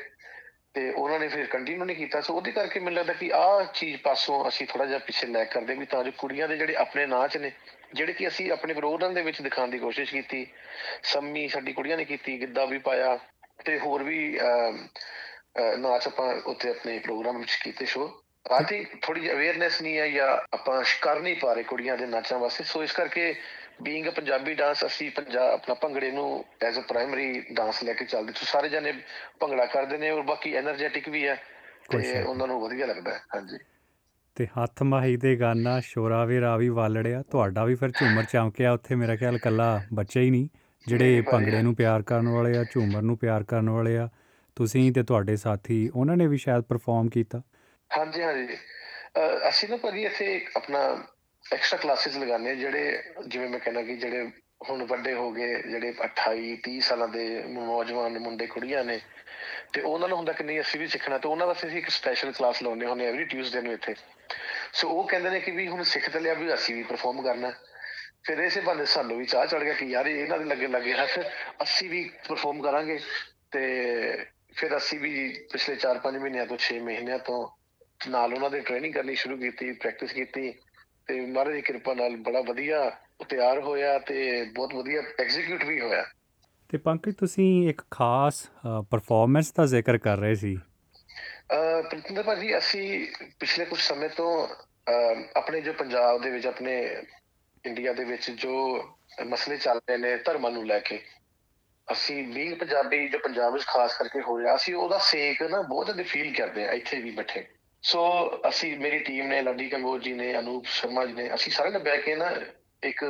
ਤੇ 0.73 0.91
ਉਹਨਾਂ 0.91 1.19
ਨੇ 1.19 1.27
ਫਿਰ 1.27 1.45
ਕੰਟੀਨਿਊ 1.45 1.85
ਨਹੀਂ 1.85 1.97
ਕੀਤਾ। 1.97 2.21
ਸੋ 2.21 2.33
ਉਹਦੇ 2.33 2.51
ਕਰਕੇ 2.51 2.79
ਮੈਨੂੰ 2.79 2.99
ਲੱਗਦਾ 2.99 3.13
ਕਿ 3.13 3.31
ਆਹ 3.33 3.65
ਚੀਜ਼ 3.73 4.01
ਪਾਸੋਂ 4.01 4.47
ਅਸੀਂ 4.47 4.67
ਥੋੜਾ 4.67 4.85
ਜਿਹਾ 4.85 4.99
ਪਿੱਛੇ 4.99 5.27
ਲੈ 5.27 5.43
ਕਰਦੇ 5.43 5.75
ਵੀ 5.75 5.85
ਤਾਂ 5.85 6.03
ਜੋ 6.03 6.11
ਕੁੜੀਆਂ 6.17 6.47
ਦੇ 6.47 6.57
ਜਿਹੜੇ 6.57 6.75
ਆਪਣੇ 6.75 7.05
ਨਾਚ 7.05 7.37
ਨੇ 7.37 7.51
ਜਿਹੜੇ 7.93 8.13
ਕਿ 8.13 8.27
ਅਸੀਂ 8.27 8.51
ਆਪਣੇ 8.51 8.73
ਪ੍ਰੋਗਰਾਮ 8.73 9.13
ਦੇ 9.13 9.21
ਵਿੱਚ 9.21 9.41
ਦਿਖਾਉਣ 9.41 9.69
ਦੀ 9.69 9.79
ਕੋਸ਼ਿਸ਼ 9.79 10.11
ਕੀਤੀ 10.11 10.47
ਸੰਮੀ 11.03 11.47
ਸਾਡੀ 11.47 11.73
ਕੁੜੀਆਂ 11.73 11.97
ਨੇ 11.97 12.05
ਕੀਤੀ 12.05 12.41
ਗਿੱਧਾ 12.41 12.65
ਵੀ 12.65 12.77
ਪਾਇਆ 12.77 13.19
ਤੇ 13.65 13.79
ਹੋਰ 13.79 14.03
ਵੀ 14.03 14.39
ਅਮ, 14.39 14.87
ਅਹ, 15.59 15.77
ਨਾਚ 15.77 16.07
ਆਪਾਂ 16.07 16.35
ਉੱਥੇ 16.45 16.69
ਆਪਣੇ 16.69 16.99
ਪ੍ਰੋਗਰਾਮ 16.99 17.37
ਵਿੱਚ 17.37 17.59
ਕੀਤੇ। 17.63 17.85
ਸ਼ੋ 17.85 18.23
ਆਤੀ 18.51 18.85
ਥੋੜੀ 19.01 19.21
ਜਿਹੀ 19.21 19.33
ਅਵੇਅਰਨੈਸ 19.33 19.81
ਨਹੀਂ 19.81 19.97
ਹੈ 19.97 20.07
ਜਾਂ 20.07 20.57
ਆਪਾਂ 20.57 20.83
ਕਰ 21.01 21.19
ਨਹੀਂ 21.19 21.35
ਪਾ 21.35 21.53
ਰਹੇ 21.53 21.63
ਕੁੜੀਆਂ 21.63 21.97
ਦੇ 21.97 22.05
ਨਾਚਾਂ 22.05 22.39
ਵਾਸਤੇ। 22.39 22.63
ਸੋ 22.63 22.83
ਇਸ 22.83 22.91
ਕਰਕੇ 22.91 23.35
ਬੀਇੰਗ 23.81 24.07
ਅ 24.07 24.11
ਪੰਜਾਬੀ 24.11 24.53
ਡਾਂਸ 24.53 24.85
ਅਸੀਂ 24.85 25.09
ਪੰਜਾਬ 25.11 25.51
ਆਪਣਾ 25.53 25.73
ਭੰਗੜੇ 25.73 26.11
ਨੂੰ 26.11 26.27
ਐਜ਼ 26.61 26.79
ਅ 26.79 26.81
ਪ੍ਰਾਇਮਰੀ 26.81 27.39
ਡਾਂਸ 27.53 27.83
ਲੈ 27.83 27.93
ਕੇ 27.93 28.05
ਚੱਲਦੇ। 28.05 28.33
ਸੋ 28.33 28.45
ਸਾਰੇ 28.45 28.69
ਜਣੇ 28.69 28.93
ਭੰਗੜਾ 29.39 29.65
ਕਰਦੇ 29.65 29.97
ਨੇ 29.97 30.09
ਔਰ 30.09 30.21
ਬਾਕੀ 30.21 30.55
એનર્ਜੈਟਿਕ 30.57 31.09
ਵੀ 31.09 31.27
ਹੈ 31.27 31.35
ਤੇ 31.91 32.21
ਉਹਨਾਂ 32.21 32.47
ਨੂੰ 32.47 32.61
ਵਧੀਆ 32.61 32.85
ਲੱਗਦਾ 32.85 33.13
ਹੈ 33.13 33.19
ਹਾਂਜੀ। 33.35 33.57
ਤੇ 34.37 34.47
ਹੱਥ 34.47 34.81
ਮਾਹੀ 34.83 35.17
ਦੇ 35.17 35.35
ਗਾਨਾ 35.35 35.79
ਸ਼ੋਰਾ 35.79 36.23
ਵੇ 36.25 36.39
ਰਾਵੀ 36.41 36.69
ਵਾਲੜਿਆ 36.69 37.21
ਤੁਹਾਡਾ 37.31 37.65
ਵੀ 37.65 37.75
ਫਿਰ 37.75 37.91
ਝੂਮਰ 37.91 38.23
ਚਮਕਿਆ 38.23 38.71
ਉੱਥੇ 38.71 38.95
ਮੇਰਾ 38.95 39.15
ਖਿਆਲ 39.15 39.37
ਕੱਲਾ 39.37 39.67
ਬੱਚੇ 39.93 40.21
ਹੀ 40.21 40.29
ਨਹੀਂ 40.29 40.47
ਜਿਹੜੇ 40.87 41.21
ਭੰਗੜੇ 41.21 41.61
ਨੂੰ 41.61 41.75
ਪਿਆਰ 41.75 42.01
ਕਰਨ 42.01 42.27
ਵਾਲੇ 42.27 42.57
ਆ 42.57 42.63
ਝੂਮਰ 42.63 43.01
ਨੂੰ 43.01 43.17
ਪਿਆਰ 43.17 43.43
ਕਰਨ 43.43 43.69
ਵਾਲੇ 43.69 43.97
ਆ 43.97 44.09
ਤੁਸੀਂ 44.57 44.91
ਤੇ 44.91 45.03
ਤੁਹਾਡੇ 45.03 45.35
ਸਾਥੀ 45.35 45.87
ਉਹਨਾਂ 45.95 46.17
ਨੇ 46.17 46.27
ਵੀ 46.27 46.37
ਸ਼ਾਇਦ 46.37 46.63
ਪਰਫਾਰਮ 46.63 47.09
ਕੀਤਾ। 47.09 47.41
ਹਾਂਜੀ 47.91 48.21
ਹਾਂਜੀ। 48.23 48.57
ਅਸੀਂ 49.49 49.69
ਨਾ 49.69 49.77
ਭਾਜੀ 49.77 50.03
ਇੱਥੇ 50.03 50.45
ਆਪਣਾ 50.55 50.79
ਐਕਸਟਰਾ 51.53 51.79
ਕਲਾਸਿਸ 51.79 52.17
ਲਗਾਉਂਦੇ 52.17 52.49
ਹਾਂ 52.49 52.55
ਜਿਹੜੇ 52.55 53.03
ਜਿਵੇਂ 53.27 53.49
ਮੈਂ 53.49 53.59
ਕਹਿੰਦਾ 53.59 53.81
ਕਿ 53.81 53.95
ਜਿਹੜੇ 53.95 54.31
ਹੁਣ 54.69 54.83
ਵੱਡੇ 54.83 55.13
ਹੋ 55.13 55.31
ਗਏ, 55.31 55.61
ਜਿਹੜੇ 55.61 55.93
28 56.01 56.55
30 56.55 56.79
ਸਾਲਾਂ 56.79 57.07
ਦੇ 57.07 57.43
ਨੌਜਵਾਨ 57.43 58.19
ਮੁੰਡੇ, 58.19 58.47
ਕੁੜੀਆਂ 58.47 58.83
ਨੇ 58.83 58.99
ਤੇ 59.73 59.81
ਉਹਨਾਂ 59.81 60.09
ਨੂੰ 60.09 60.17
ਹੁੰਦਾ 60.17 60.33
ਕਿ 60.33 60.43
ਨਹੀਂ 60.43 60.61
ਅਸੀਂ 60.61 60.79
ਵੀ 60.79 60.87
ਸਿੱਖਣਾ, 60.87 61.17
ਤੇ 61.17 61.27
ਉਹਨਾਂ 61.27 61.47
ਵਾਸਤੇ 61.47 61.67
ਅਸੀਂ 61.67 61.77
ਇੱਕ 61.77 61.89
ਸਪੈਸ਼ਲ 61.89 62.31
ਕਲਾਸ 62.31 62.63
ਲਾਉਂਦੇ 62.63 62.85
ਹੁੰਦੇ 62.85 63.05
ਐਵਰੀ 63.05 63.23
ਟਿਊਜ਼ਡੇ 63.23 63.61
ਨੂੰ 63.61 63.73
ਇੱਥੇ। 63.73 63.95
ਸੋ 64.73 64.89
ਉਹ 64.89 65.07
ਕਹਿੰਦੇ 65.07 65.29
ਨੇ 65.29 65.39
ਕਿ 65.39 65.51
ਵੀ 65.51 65.67
ਹੁਣ 65.67 65.83
ਸਿੱਖ 65.83 66.09
ਤੇ 66.09 66.19
ਲਿਆ 66.19 66.33
ਵੀ 66.33 66.53
ਅਸੀਂ 66.53 66.75
ਵੀ 66.75 66.83
ਪਰਫਾਰਮ 66.83 67.21
ਕਰਨਾ। 67.21 67.47
ਹੈ। 67.47 67.53
ਫਿਰ 68.23 68.37
ਇਸੇ 68.37 68.61
ਬਹਾਨੇ 68.61 68.85
ਸਾਨੂੰ 68.85 69.17
ਵੀ 69.17 69.25
ਚਾਹ 69.25 69.45
ਚੜ 69.45 69.63
ਗਿਆ 69.63 69.73
ਕਿ 69.73 69.85
ਯਾਰ 69.85 70.05
ਇਹਨਾਂ 70.05 70.37
ਦੇ 70.37 70.45
ਲੱਗੇ 70.45 70.67
ਲੱਗੇ 70.67 70.93
ਹੱਥ, 70.93 71.19
ਅਸੀਂ 71.63 71.89
ਵੀ 71.89 72.11
ਪਰਫਾਰਮ 72.29 72.61
ਕਰਾਂਗੇ। 72.61 72.99
ਤੇ 73.51 73.71
ਫਿਰ 74.55 74.77
ਅਸੀਂ 74.77 74.99
ਵੀ 74.99 75.45
ਪਿਛਲੇ 75.51 75.75
4-5 75.75 76.19
ਮਹੀਨਿਆਂ 76.19 76.45
ਤੋਂ 76.45 76.57
6 76.57 76.79
ਮਹੀਨਿਆਂ 76.79 77.19
ਤੋਂ 77.19 77.63
ਨਾਲ 78.09 78.33
ਉਹਨਾਂ 78.33 78.49
ਦੇ 78.49 78.59
ਟ੍ਰੇਨਿੰਗ 78.59 78.93
ਕਰਨੀ 78.93 79.15
ਸ਼ੁਰੂ 79.15 79.37
ਕੀਤੀ 79.37 79.71
ਪ੍ਰੈਕਟਿਸ 79.71 80.13
ਕੀਤੀ। 80.13 80.53
ਤੇ 81.07 81.19
ਮਹਾਰਾਜ 81.21 81.53
ਦੀ 81.53 81.61
ਕਿਰਪਾ 81.61 81.93
ਨਾਲ 81.93 82.15
ਬੜਾ 82.17 82.41
ਵਧੀਆ 82.41 82.89
ਤਿਆਰ 83.29 83.59
ਹੋਇਆ 83.59 83.97
ਤੇ 83.99 84.43
ਬਹੁਤ 84.55 84.73
ਵਧੀਆ 84.75 85.01
ਐਗਜ਼ੀਕਿਊਟ 85.19 85.63
ਵੀ 85.63 85.79
ਹੋਇਆ। 85.79 86.03
ਤੇ 86.69 86.77
ਪੰਕਜ 86.77 87.15
ਤੁਸੀਂ 87.15 87.69
ਇੱਕ 87.69 87.81
ਖਾਸ 87.91 88.45
ਪਰਫਾਰਮੈਂਸ 88.91 89.51
ਦਾ 89.53 89.65
ਜ਼ਿਕਰ 89.65 89.97
ਕਰ 89.97 90.17
ਰਹੇ 90.17 90.35
ਸੀ। 90.35 90.55
ਪ੍ਰਿਤਿੰਦਰ 91.89 92.23
ਭਾਜੀ 92.23 92.57
ਅਸੀਂ 92.57 93.07
ਪਿਛਲੇ 93.39 93.65
ਕੁਝ 93.65 93.79
ਸਮੇਂ 93.79 94.09
ਤੋਂ 94.09 94.47
ਆਪਣੇ 95.35 95.61
ਜੋ 95.61 95.73
ਪੰਜਾਬ 95.73 96.21
ਦੇ 96.21 96.29
ਵਿੱਚ 96.29 96.47
ਆਪਣੇ 96.47 96.75
ਇੰਡੀਆ 97.63 97.93
ਦੇ 97.93 98.03
ਵਿੱਚ 98.03 98.29
ਜੋ 98.31 98.53
ਮਸਲੇ 99.25 99.57
ਚੱਲ 99.57 99.79
ਰਹੇ 99.79 99.97
ਨੇ 99.97 100.15
ਧਰਮਾਂ 100.17 100.51
ਨੂੰ 100.51 100.65
ਲੈ 100.67 100.79
ਕੇ 100.79 100.99
ਅਸੀਂ 101.87 102.23
ਵੀ 102.27 102.53
ਪੰਜਾਬੀ 102.53 103.07
ਜੋ 103.07 103.19
ਪੰਜਾਬ 103.19 103.53
ਵਿੱਚ 103.53 103.65
ਖਾਸ 103.65 103.97
ਕਰਕੇ 103.97 104.21
ਹੋ 104.21 104.39
ਰਿਹਾ 104.39 104.55
ਅਸੀਂ 104.55 104.75
ਉਹਦਾ 104.75 104.97
ਸੇਕ 105.03 105.41
ਨਾ 105.43 105.61
ਬਹੁਤ 105.61 105.85
ਜ਼ਿਆਦਾ 105.85 106.03
ਫੀਲ 106.03 106.33
ਕਰਦੇ 106.33 106.67
ਆ 106.67 106.71
ਇੱਥੇ 106.71 106.99
ਵੀ 107.01 107.11
ਬੈਠੇ। 107.11 107.45
ਸੋ 107.83 108.31
ਅਸੀਂ, 108.49 108.77
ਮੇਰੀ 108.77 108.99
ਟੀਮ 108.99 109.27
ਨੇ, 109.27 109.41
ਲਾਡੀ 109.41 109.69
ਕੰਬੋਜ 109.69 110.03
ਜੀ 110.03 110.13
ਨੇ, 110.13 110.39
ਅਨੂਪ 110.39 110.65
ਸ਼ਰਮਾ 110.65 111.05
ਜੀ 111.05 111.13
ਨੇ, 111.13 111.35
ਅਸੀਂ 111.35 111.51
ਸਾਰੇ 111.51 111.69
ਨੇ 111.69 111.79
ਬੈ 111.79 111.97
ਕੇ 111.97 112.15
ਨਾ 112.15 112.31
ਇੱਕ 112.83 113.05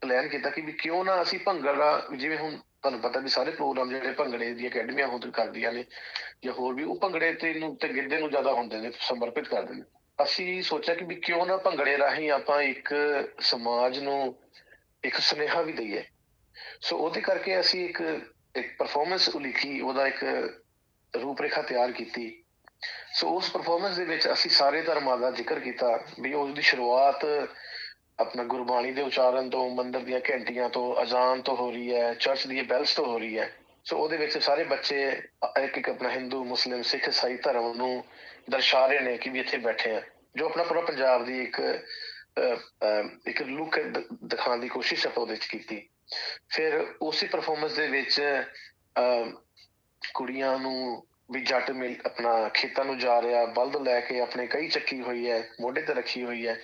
ਪਲਾਨ 0.00 0.28
ਕੀਤਾ 0.28 0.50
ਕਿ 0.50 0.60
ਵੀ 0.60 0.72
ਕਿਉਂ 0.72 1.04
ਨਾ 1.04 1.22
ਅਸੀਂ 1.22 1.38
ਭੰਗੜਾ, 1.38 2.08
ਜਿਵੇਂ 2.16 2.38
ਹੁਣ 2.38 2.56
ਤੁਹਾਨੂੰ 2.56 3.00
ਪਤਾ 3.00 3.20
ਵੀ 3.20 3.28
ਸਾਰੇ 3.28 3.50
ਪ੍ਰੋਗਰਾਮ 3.50 3.90
ਜਿਹੜੇ 3.90 4.12
ਭੰਗੜੇ 4.12 4.54
ਦੀ 4.54 4.68
ਅਕੈਡਮੀਆਂ 4.68 5.06
ਹੁਣ 5.06 5.30
ਕਰਦੀਆਂ 5.30 5.72
ਨੇ, 5.72 5.84
ਜਾਂ 6.44 6.52
ਹੋਰ 6.52 6.74
ਵੀ, 6.74 6.82
ਉਹ 6.82 6.98
ਭੰਗੜੇ 6.98 7.34
ਤੇ 7.34 7.54
ਨੂੰ, 7.54 7.76
ਤੇ 7.76 7.88
ਗਿੱਧੇ 7.88 8.18
ਨੂੰ 8.18 8.30
ਜ਼ਿਆਦਾ 8.30 8.52
ਹੁੰਦੇ 8.52 8.76
ਨੇ, 8.76 8.92
ਸਮਰਪਿਤ 9.00 9.48
ਕਰਦੇ 9.48 9.74
ਨੇ। 9.74 9.82
ਅਸੀਂ 10.22 10.62
ਸੋਚਿਆ 10.62 10.94
ਕਿ 10.94 11.04
ਵੀ 11.04 11.14
ਕਿਉਂ 11.14 11.46
ਨਾ 11.46 11.56
ਭੰਗੜੇ 11.56 11.98
ਰਾਹੀਂ 11.98 12.30
ਆਪਾਂ 12.30 12.62
ਇੱਕ 12.62 12.94
ਸਮਾਜ 13.40 13.98
ਨੂੰ 13.98 14.38
ਇੱਕ 15.04 15.14
ਸੁਨੇਹਾ 15.14 15.62
ਵੀ 15.62 15.72
ਦਈਏ। 15.72 16.04
ਸੋ 16.80 16.96
ਉਹਦੇ 16.96 17.20
ਕਰਕੇ 17.20 17.60
ਅਸੀਂ 17.60 17.88
ਇੱਕ 17.88 18.02
ਇੱਕ 18.56 18.76
ਪਰਫਾਰਮੈਂਸ 18.78 19.28
ਉਲੀਕੀ, 19.28 19.80
ਉਹਦਾ 19.80 20.06
ਇੱਕ 20.06 20.24
ਰੂਪਰੇਖਾ 21.22 21.62
ਤਿਆਰ 21.62 21.92
ਕੀਤੀ। 21.92 22.43
ਸੋ 23.14 23.28
ਉਸ 23.28 23.50
ਪਰਫਾਰਮੈਂਸ 23.50 23.96
ਦੇ 23.96 24.04
ਵਿੱਚ 24.04 24.26
ਅਸੀਂ 24.32 24.50
ਸਾਰੇ 24.50 24.80
ਧਰਮਾਂ 24.82 25.16
ਦਾ 25.18 25.30
ਜ਼ਿਕਰ 25.30 25.60
ਕੀਤਾ 25.60 25.98
ਵੀ 26.20 26.32
ਉਸ 26.34 26.54
ਦੀ 26.54 26.62
ਸ਼ੁਰੂਆਤ 26.62 27.24
ਆਪਣਾ 28.20 28.44
ਗੁਰਬਾਣੀ 28.44 28.90
ਦੇ 28.92 29.02
ਉਚਾਰਨ 29.02 29.50
ਤੋਂ, 29.50 29.68
ਮੰਦਰ 29.70 30.00
ਦੀਆਂ 30.00 30.20
ਘੰਟੀਆਂ 30.30 30.68
ਤੋਂ, 30.68 31.02
ਅਜ਼ਾਨ 31.02 31.42
ਤੋਂ 31.42 31.56
ਹੋ 31.56 31.70
ਰਹੀ 31.70 31.94
ਹੈ, 31.94 32.12
ਚਰਚ 32.14 32.46
ਦੀਆਂ 32.46 32.64
ਬੈਲਸ 32.64 32.94
ਤੋਂ 32.94 33.04
ਹੋ 33.06 33.18
ਰਹੀ 33.18 33.38
ਹੈ। 33.38 33.50
ਸੋ 33.84 33.98
ਉਹਦੇ 33.98 34.16
ਵਿੱਚ 34.16 34.38
ਸਾਰੇ 34.38 34.64
ਬੱਚੇ 34.64 35.00
ਇੱਕ 35.62 35.78
ਇੱਕ 35.78 35.88
ਆਪਣਾ 35.88 36.10
ਹਿੰਦੂ, 36.10 36.44
ਮੁਸਲਿਮ, 36.44 36.82
ਸਿੱਖ 36.82 37.08
ਈਸਾਈ 37.08 37.36
ਧਰਮ 37.36 37.72
ਨੂੰ 37.76 38.04
ਦਰਸਾ 38.50 38.86
ਰਹੇ 38.86 39.00
ਨੇ 39.00 39.16
ਕਿ 39.18 39.30
ਵੀ 39.30 39.40
ਇੱਥੇ 39.40 39.56
ਬੈਠੇ 39.58 39.94
ਆ। 39.96 40.02
ਜੋ 40.36 40.46
ਆਪਣਾ 40.46 40.62
ਪੂਰਾ 40.64 40.80
ਪੰਜਾਬ 40.80 41.24
ਦੀ 41.24 41.42
ਇੱਕ 41.42 41.60
ਇੱਕ 43.28 43.42
ਲੁੱਕ 43.42 43.80
ਦਿਖਾਉਣ 44.24 44.60
ਦੀ 44.60 44.68
ਕੋਸ਼ਿਸ਼ 44.68 45.06
ਆਪਾਂ 45.06 45.22
ਉਹਦੇ 45.22 45.34
ਵਿੱਚ 45.34 45.46
ਕੀਤੀ। 45.46 45.88
ਫਿਰ 46.48 46.86
ਉਸੇ 47.02 47.26
ਪਰਫਾਰਮੈਂਸ 47.26 47.72
ਦੇ 47.72 47.86
ਵਿੱਚ 47.88 48.20
ਕੁੜੀਆਂ 50.14 50.58
ਨੂੰ 50.58 51.04
ਵੀ 51.28 51.40
ਜੱਟ 51.40 51.70
ਮਿਲ 51.70 51.94
ਆਪਣਾ 52.06 52.48
ਖੇਤਾਂ 52.54 52.84
ਨੂੰ 52.84 52.98
ਜਾ 52.98 53.20
ਰਿਹਾ, 53.22 53.44
ਬਲਦ 53.46 53.76
ਲੈ 53.82 54.00
ਕੇ 54.00 54.20
ਆਪਣੇ 54.20 54.46
ਕਈ 54.46 54.68
ਚੱਕੀ 54.68 55.00
ਹੋਈ 55.00 55.30
ਹੈ, 55.30 55.42
ਮੋਢੇ 55.60 55.82
ਤੇ 55.82 55.94
ਰੱਖੀ 55.94 56.22
ਹੋਈ 56.24 56.46
ਹੈ, 56.46 56.56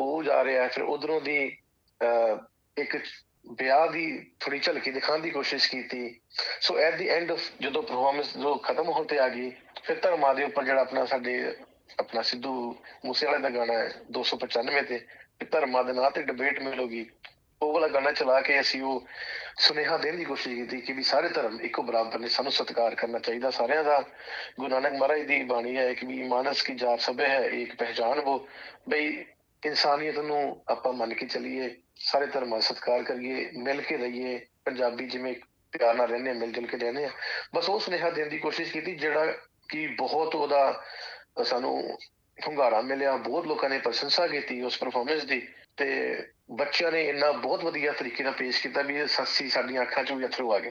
ਉਹ 0.00 0.22
ਜਾ 0.22 0.42
ਰਿਹਾ, 0.44 0.66
ਫਿਰ 0.68 0.82
ਉਧਰੋਂ 0.84 1.20
ਦੀ 1.20 1.36
ਇੱਕ 2.76 2.96
ਵਿਆਹ 3.58 3.86
ਦੀ 3.88 4.04
ਥੋੜੀ 4.40 4.58
ਝਲਕੀ 4.58 4.90
ਦਿਖਾਉਣ 4.90 5.20
ਦੀ 5.20 5.30
ਕੋਸ਼ਿਸ਼ 5.30 5.70
ਕੀਤੀ। 5.70 6.20
So 6.60 6.76
at 6.78 6.94
the 6.94 7.08
end 7.08 7.30
of 7.32 7.50
ਜਦੋਂ 7.60 7.82
ਪਰਫਾਰਮੈਂਸ 7.82 8.36
ਜੋ 8.36 8.54
ਖਤਮ 8.64 8.88
ਹੋਣ 8.88 9.04
ਤੇ 9.04 9.18
ਆ 9.18 9.28
ਗਈ, 9.28 9.50
ਫਿਰ 9.84 10.00
ਧਰਮਾਂ 10.02 10.34
ਦੇ 10.34 10.44
ਉੱਪਰ 10.44 10.64
ਜਿਹੜਾ 10.64 10.80
ਆਪਣਾ 10.80 11.04
ਸਾਡੇ, 11.04 11.54
ਆਪਣਾ 11.98 12.22
ਸਿੱਧੂ 12.22 12.52
ਮੂਸੇਵਾਲੇ 13.04 13.38
ਦਾ 13.38 13.50
ਗਾਣਾ 13.50 13.74
ਹੈ 13.74 13.90
295 14.10 14.82
ਤੇ, 14.82 15.00
ਧਰਮਾਂ 15.50 15.84
ਦੇ 15.84 15.92
ਨਾਂ 15.92 16.10
ਤੇ 16.10 16.22
ਡਿਬੇਟ 16.22 16.60
ਮਿਲੂਗੀ, 16.62 17.06
ਉਹ 17.60 17.72
ਵਾਲਾ 17.72 17.88
ਗਾਣਾ 17.88 18.12
ਚਲਾ 18.12 18.40
ਕੇ 18.40 18.60
ਅਸੀਂ 18.60 18.82
ਉਹ 18.82 19.06
ਸੁਨੇਹਾ 19.60 19.96
ਦੇਣ 19.96 20.16
ਦੀ 20.16 20.24
ਕੋਸ਼ਿਸ਼ 20.24 20.56
ਕੀਤੀ 20.56 20.80
ਕਿ 20.80 20.92
ਵੀ 20.92 21.02
ਸਾਰੇ 21.02 21.28
ਧਰਮ 21.28 21.60
ਇੱਕੋ 21.60 21.82
ਬਰਾਬਰ 21.82 22.18
ਨੇ, 22.18 22.28
ਸਾਨੂੰ 22.28 22.52
ਸਤਿਕਾਰ 22.52 22.94
ਕਰਨਾ 22.94 23.18
ਚਾਹੀਦਾ। 23.18 23.50
ਸਾਰਿਆਂ 23.50 23.84
ਦਾ, 23.84 24.00
ਗੁਰੂ 24.60 24.68
ਨਾਨਕ 24.68 24.92
ਮਹਾਰਾਜ 24.92 25.20
ਦੀ 25.20 25.42
ਬਾਣੀ 25.42 25.76
ਹੈ 25.76 25.94
ਕਿ 25.94 26.06
ਵੀ 26.06 26.22
ਮਾਨਸ 26.22 26.62
ਕੀ 26.62 26.74
ਜਾਤ 26.74 27.00
ਸਭੇ 27.00 27.26
ਹੈ 27.26 27.44
ਇੱਕ 27.44 27.76
ਪਹਿਚਾਨ 27.76 28.18
ਉਹ 28.18 28.48
ਬਈ 28.88 29.24
ਇਨਸਾਨੀਅਤ 29.66 30.18
ਨੂੰ 30.18 30.62
ਆਪਾਂ 30.68 30.92
ਮੰਨ 30.92 31.14
ਕੇ 31.14 31.26
ਚੱਲੀਏ, 31.26 31.76
ਸਾਰੇ 31.96 32.26
ਧਰਮਾਂ 32.26 32.58
ਦਾ 32.58 32.60
ਸਤਿਕਾਰ 32.60 33.02
ਕਰੀਏ, 33.02 33.50
ਮਿਲ 33.56 33.80
ਕੇ 33.80 33.96
ਰਹੀਏ, 33.96 34.46
ਪੰਜਾਬੀ 34.64 35.06
ਜਿਵੇਂ 35.06 35.34
ਪਿਆਰ 35.72 35.94
ਨਾਲ 35.94 36.08
ਰਹਿੰਦੇ 36.08 36.32
ਮਿਲ 36.32 36.52
ਜੁਲ 36.52 36.66
ਕੇ 36.66 36.76
ਰਹਿੰਦੇ 36.76 37.04
ਆ। 37.04 37.10
ਬਸ 37.54 37.70
ਉਹ 37.70 37.80
ਸੁਨੇਹਾ 37.80 38.10
ਦੇਣ 38.10 38.28
ਦੀ 38.28 38.38
ਕੋਸ਼ਿਸ਼ 38.38 38.72
ਕੀਤੀ 38.72 38.94
ਜਿਹੜਾ 38.94 39.26
ਕਿ 39.68 39.86
ਬਹੁਤ 39.86 40.34
ਉਹਦਾ 40.34 40.82
ਸਾਨੂੰ 41.44 41.98
ਹੁੰਗਾਰਾ 42.46 42.80
ਮਿਲਿਆ, 42.80 43.16
ਬਹੁਤ 43.16 43.46
ਲੋਕਾਂ 43.46 43.70
ਨੇ 43.70 43.78
ਪ੍ਰਸ਼ੰਸਾ 43.78 44.26
ਕੀਤੀ 44.26 44.62
ਉਸ 44.62 44.78
ਪਰਫਾਰਮੈਂਸ 44.78 45.24
ਦੀ। 45.24 45.48
ਤੇ 45.76 46.16
ਬੱਚਿਆਂ 46.50 46.92
ਨੇ 46.92 47.08
ਇੰਨਾ 47.08 47.32
ਬਹੁਤ 47.32 47.64
ਵਧੀਆ 47.64 47.92
ਤਰੀਕੇ 47.92 48.24
ਨਾਲ 48.24 48.32
ਪੇਸ਼ 48.32 48.62
ਕੀਤਾ 48.62 48.82
ਵੀ 48.82 49.06
ਸੱਸੀ 49.06 49.48
ਸਾਡੀਆਂ 49.48 49.82
ਅੱਖਾਂ 49.82 50.04
'ਚੋਂ 50.04 50.16
ਵੀ 50.16 50.26
ਅਥਰੂ 50.26 50.52
ਆ 50.52 50.58
ਗਏ। 50.58 50.70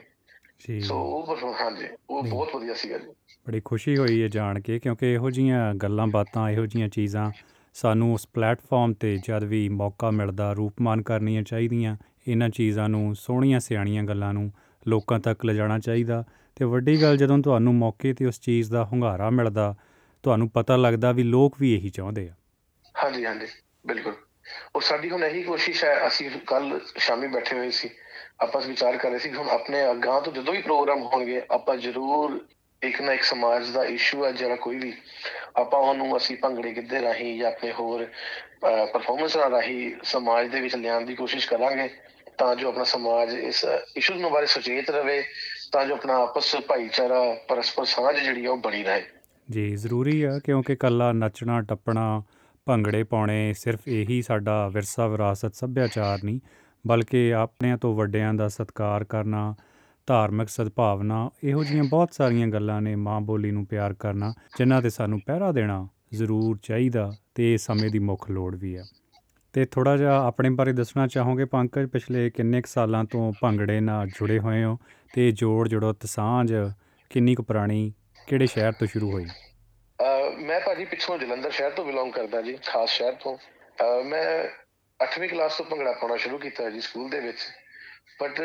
ਜੀ। 0.68 0.80
ਸੋ 0.80 0.94
ਉਹ 1.02 1.54
ਹਾਂਜੀ 1.60 1.88
ਉਹ। 2.10 2.22
ਬਹੁਤ 2.22 2.56
ਵਧੀਆ 2.56 2.74
ਸੀਗਾ 2.74 2.98
ਜੀ। 2.98 3.06
ਬੜੀ 3.46 3.60
ਖੁਸ਼ੀ 3.64 3.96
ਹੋਈ 3.96 4.22
ਹੈ 4.22 4.28
ਜਾਣ 4.28 4.60
ਕੇ 4.60 4.78
ਕਿਉਂਕਿ 4.78 5.12
ਇਹੋ 5.12 5.30
ਜੀਆਂ 5.30 5.74
ਗੱਲਾਂ 5.74 6.06
ਬਾਤਾਂ 6.06 6.50
ਇਹੋ 6.50 6.66
ਜੀਆਂ 6.66 6.88
ਚੀਜ਼ਾਂ 6.88 7.30
ਸਾਨੂੰ 7.74 8.14
ਉਸ 8.14 8.28
ਪਲੇਟਫਾਰਮ 8.34 8.92
ਤੇ 8.92 9.16
ਜਦ 9.16 9.44
ਵੀ 9.44 9.68
ਮੌਕਾ 9.68 10.10
ਮਿਲਦਾ 10.10 10.52
ਰੂਪਮਾਨ 10.52 11.02
ਕਰਨੀਆਂ 11.02 11.42
ਚਾਹੀਦੀਆਂ 11.42 11.96
ਇਹਨਾਂ 12.28 12.48
ਚੀਜ਼ਾਂ 12.48 12.88
ਨੂੰ 12.88 13.14
ਸੋਹਣੀਆਂ 13.14 13.60
ਸਿਆਣੀਆਂ 13.60 14.02
ਗੱਲਾਂ 14.02 14.32
ਨੂੰ 14.34 14.52
ਲੋਕਾਂ 14.88 15.20
ਤੱਕ 15.20 15.44
ਲਿਜਾਣਾ 15.44 15.78
ਚਾਹੀਦਾ। 15.78 16.24
ਤੇ 16.56 16.64
ਵੱਡੀ 16.64 17.02
ਗੱਲ 17.02 17.16
ਜਦੋਂ 17.16 17.38
ਤੁਹਾਨੂੰ 17.38 17.74
ਮੌਕੇ 17.74 18.12
ਤੇ 18.12 18.26
ਉਸ 18.26 18.40
ਚੀਜ਼ 18.40 18.72
ਦਾ 18.72 18.84
ਹੁੰਗਾਰਾ 18.84 19.30
ਮਿਲਦਾ 19.30 19.74
ਤੁਹਾਨੂੰ 20.22 20.50
ਪਤਾ 20.50 20.76
ਲੱਗਦਾ 20.76 21.12
ਵੀ 21.12 21.22
ਲੋਕ 21.22 21.56
ਵੀ 21.60 21.74
ਇਹੀ 21.74 21.88
ਚਾਹੁੰਦੇ 21.88 22.28
ਆ। 22.28 22.34
ਹਾਂਜੀ 23.04 23.26
ਹਾਂਜੀ 23.26 23.46
ਬਿਲਕੁਲ। 23.86 24.14
ਉਹ 24.76 24.80
ਸਾਡੀ 24.80 25.10
ਹੁਣ 25.10 25.24
ਇਹੀ 25.24 25.42
ਕੋਸ਼ਿਸ਼ 25.42 25.84
ਹੈ, 25.84 26.06
ਅਸੀਂ 26.06 26.30
ਕੱਲ 26.46 26.80
ਸ਼ਾਮੀ 26.98 27.28
ਬੈਠੇ 27.28 27.58
ਹੋਏ 27.58 27.70
ਸੀ। 27.70 27.90
ਆਪਸ 28.40 28.66
ਵਿਚਾਰ 28.66 28.96
ਕਰ 28.96 29.10
ਰਹੇ 29.10 29.18
ਸੀ 29.18 29.28
ਕਿ 29.30 29.36
ਹੁਣ 29.36 29.48
ਆਪਣੇ 29.50 29.90
ਅਗਾਂਹ 29.90 30.20
ਤੋਂ 30.20 30.32
ਜਦੋਂ 30.32 30.54
ਵੀ 30.54 30.62
ਪ੍ਰੋਗਰਾਮ 30.62 31.02
ਹੋਣਗੇ, 31.04 31.42
ਆਪਾਂ 31.50 31.76
ਜ਼ਰੂਰ 31.76 32.40
ਇੱਕ 32.82 33.00
ਨਾ 33.02 33.12
ਇੱਕ 33.12 33.22
ਸਮਾਜ 33.22 33.70
ਦਾ 33.70 33.84
ਇਸ਼ੂ 33.84 34.24
ਹੈ 34.24 34.30
ਜਿਹੜਾ 34.32 34.56
ਕੋਈ 34.56 34.78
ਵੀ 34.78 34.92
ਆਪਾਂ 35.56 35.80
ਉਹਨੂੰ 35.80 36.16
ਅਸੀਂ 36.16 36.36
ਭੰਗੜੇ 36.36 36.72
ਗਿੱਧੇ 36.74 37.00
ਰਾਹੀਂ 37.02 37.38
ਜਾਂ 37.38 37.48
ਆਪਣੇ 37.48 37.72
ਹੋਰ 37.72 38.06
ਪਰਫਾਰਮੈਂਸ 38.60 39.36
ਰਾਹੀਂ 39.36 39.90
ਸਮਾਜ 40.04 40.48
ਦੇ 40.48 40.60
ਵਿੱਚ 40.60 40.76
ਲਿਆਉਣ 40.76 41.04
ਦੀ 41.06 41.14
ਕੋਸ਼ਿਸ਼ 41.14 41.48
ਕਰਾਂਗੇ, 41.48 41.88
ਤਾਂ 42.38 42.54
ਜੋ 42.56 42.68
ਆਪਣਾ 42.68 42.84
ਸਮਾਜ 42.84 43.34
ਇਸ 43.34 43.64
ਇਸ਼ੂ 43.96 44.14
ਨੂੰ 44.14 44.30
ਬਾਰੇ 44.30 44.46
ਸੁਚੇਤ 44.46 44.90
ਰਵੇ, 44.90 45.22
ਤਾਂ 45.72 45.84
ਜੋ 45.86 45.94
ਆਪਣਾ 45.94 46.16
ਆਪਸ 46.22 46.54
ਭਾਈਚਾਰਾ, 46.68 47.22
ਪਰਸਪਰ 47.48 47.84
ਸਾਂਝ 47.84 48.16
ਜਿਹੜੀ 48.18 48.44
ਆ 48.46 48.50
ਉਹ 48.50 48.56
ਬਣੀ 48.58 48.82
ਰਹੇ। 48.84 49.02
ਜੀ, 49.50 49.68
ਜ਼ਰੂਰੀ 49.76 50.22
ਆ 50.22 50.38
ਕਿਉਂਕਿ 50.44 50.76
ਕੱਲਾ 50.76 51.12
ਨੱਚਣਾ, 51.12 51.60
ਟੱਪਣਾ 51.60 52.22
ਭੰਗੜੇ 52.70 53.04
ਪਾਉਣੇ 53.04 53.52
ਸਿਰਫ 53.52 53.80
ਇਹੀ 53.88 54.22
ਸਾਡਾ 54.22 54.68
ਵਿਰਸਾ 54.68 55.06
ਵਿਰਾਸਤ 55.06 55.54
ਸੱਭਿਆਚਾਰ 55.54 56.18
ਨਹੀਂ, 56.24 56.40
ਬਲਕਿ 56.86 57.34
ਆਪਣਿਆਂ 57.34 57.78
ਤੋਂ 57.78 57.94
ਵੱਡਿਆਂ 57.94 58.34
ਦਾ 58.34 58.48
ਸਤਿਕਾਰ 58.48 59.04
ਕਰਨਾ, 59.04 59.54
ਧਾਰਮਿਕ 60.06 60.48
ਸਦਭਾਵਨਾ, 60.48 61.30
ਇਹੋ 61.44 61.64
ਜਿਹੀਆਂ 61.64 61.84
ਬਹੁਤ 61.84 62.08
ਸਾਰੀਆਂ 62.12 62.48
ਗੱਲਾਂ 62.48 62.82
ਨੇ 62.82 62.96
ਮਾਂ 62.96 63.20
ਬੋਲੀ 63.20 63.50
ਨੂੰ 63.50 63.66
ਪਿਆਰ 63.66 63.94
ਕਰਨਾ, 63.94 64.34
ਜਿਨ੍ਹਾਂ 64.58 64.82
ਤੇ 64.82 64.90
ਸਾਨੂੰ 64.90 65.20
ਪਹਿਰਾ 65.26 65.52
ਦੇਣਾ 65.52 65.88
ਜ਼ਰੂਰ 66.14 66.58
ਚਾਹੀਦਾ 66.62 67.12
ਤੇ 67.34 67.52
ਇਹ 67.52 67.58
ਸਮੇਂ 67.58 67.90
ਦੀ 67.90 67.98
ਮੁੱਖ 67.98 68.30
ਲੋੜ 68.30 68.56
ਵੀ 68.56 68.74
ਆ 68.74 68.84
ਤੇ 69.52 69.64
ਥੋੜਾ 69.64 69.96
ਜਿਹਾ 69.96 70.26
ਆਪਣੇ 70.26 70.50
ਬਾਰੇ 70.50 70.72
ਦੱਸਣਾ 70.72 71.06
ਚਾਹੋਗੇ 71.06 71.44
ਪੰਕਜ, 71.44 71.86
ਪਿਛਲੇ 71.86 72.30
ਕਿੰਨੇ 72.30 72.62
ਕੁ 72.62 72.70
ਸਾਲਾਂ 72.72 73.04
ਤੋਂ 73.04 73.32
ਭੰਗੜੇ 73.40 73.80
ਨਾਲ 73.80 74.08
ਜੁੜੇ 74.08 74.38
ਹੋਏ 74.38 74.64
ਹੋ 74.64 74.78
ਤੇ 75.14 75.28
ਇਹ 75.28 75.32
ਜੋੜ 75.32 75.68
ਜੜੋਤ 75.68 76.06
ਸਾਂਝ 76.06 76.54
ਕਿੰਨੀ 77.10 77.34
ਕੁ 77.34 77.42
ਪੁਰਾਣੀ, 77.42 77.92
ਕਿਹੜੇ 78.28 78.46
ਸ਼ਹਿਰ 78.46 78.72
ਤੋਂ 78.72 78.86
ਸ਼ੁਰੂ 78.86 79.10
ਹੋਈ? 79.12 79.24
ਅਹ 79.24 79.49
ਮੈਂ 80.38 80.60
ਭਾਜੀ 80.60 80.84
ਪਿੱਛੋਂ 80.84 81.18
ਜਲੰਧਰ 81.18 81.50
ਸ਼ਹਿਰ 81.50 81.70
ਤੋਂ 81.70 81.84
ਬਿਲੋਂਗ 81.84 82.12
ਕਰਦਾ 82.12 82.42
ਜੀ, 82.42 82.58
ਖਾਸ 82.66 82.90
ਸ਼ਹਿਰ 82.90 83.12
ਤੋਂ। 83.12 83.38
ਅਹ 83.80 84.04
ਮੈਂ 84.04 84.48
8ਵੀਂ 85.04 85.28
ਕਲਾਸ 85.28 85.56
ਤੋਂ 85.56 85.64
ਭੰਗੜਾ 85.64 85.92
ਪਾਉਣਾ 85.92 86.16
ਸ਼ੁਰੂ 86.16 86.38
ਕੀਤਾ 86.38 86.70
ਜੀ 86.70 86.80
ਸਕੂਲ 86.80 87.10
ਦੇ 87.10 87.20
ਵਿੱਚ। 87.20 87.38
ਬਟ 88.20 88.40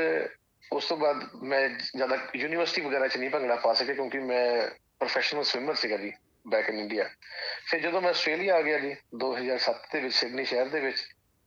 ਉਸ 0.72 0.86
ਤੋਂ 0.86 0.98
ਬਾਅਦ 0.98 1.30
ਮੈਂ 1.44 1.70
ਜ਼ਿਆਦਾ 1.70 2.18
ਯੂਨੀਵਰਸਿਟੀ 2.36 2.82
ਵਗੈਰਾ 2.82 3.08
'ਚ 3.08 3.18
ਨਹੀਂ 3.18 3.30
ਭੰਗੜਾ 3.30 3.56
ਪਾ 3.56 3.74
ਸਕਿਆ 3.74 3.96
ਕਿਉਂਕਿ 3.96 4.20
ਮੈਂ 4.20 4.68
ਪ੍ਰੋਫੈਸ਼ਨਲ 5.00 5.44
ਸਵਿਮਰ 5.44 5.74
ਸੀਗਾ 5.74 5.98
ਜੀ 5.98 6.14
ਬੈਕ 6.48 6.70
ਇਨ 6.70 6.80
ਇੰਡੀਆ 6.80 7.10
ਫਿਰ 7.68 7.80
ਜਦੋਂ 7.80 8.02
ਮੈਂ 8.02 8.10
ਆਸਟ੍ਰੇਲੀਆ 8.10 8.56
ਆ 8.56 8.62
ਗਿਆ 8.62 8.80
ਜੀ 8.80 8.96
2007 9.16 9.88
ਦੇ 9.94 10.00
ਵਿੱਚ, 10.00 10.14
ਸਿਡਨੀ 10.14 10.46
ਸ਼ਹਿਰ 10.46 10.66
ਦੇ 10.66 10.80
ਵਿੱਚ, 10.80 10.98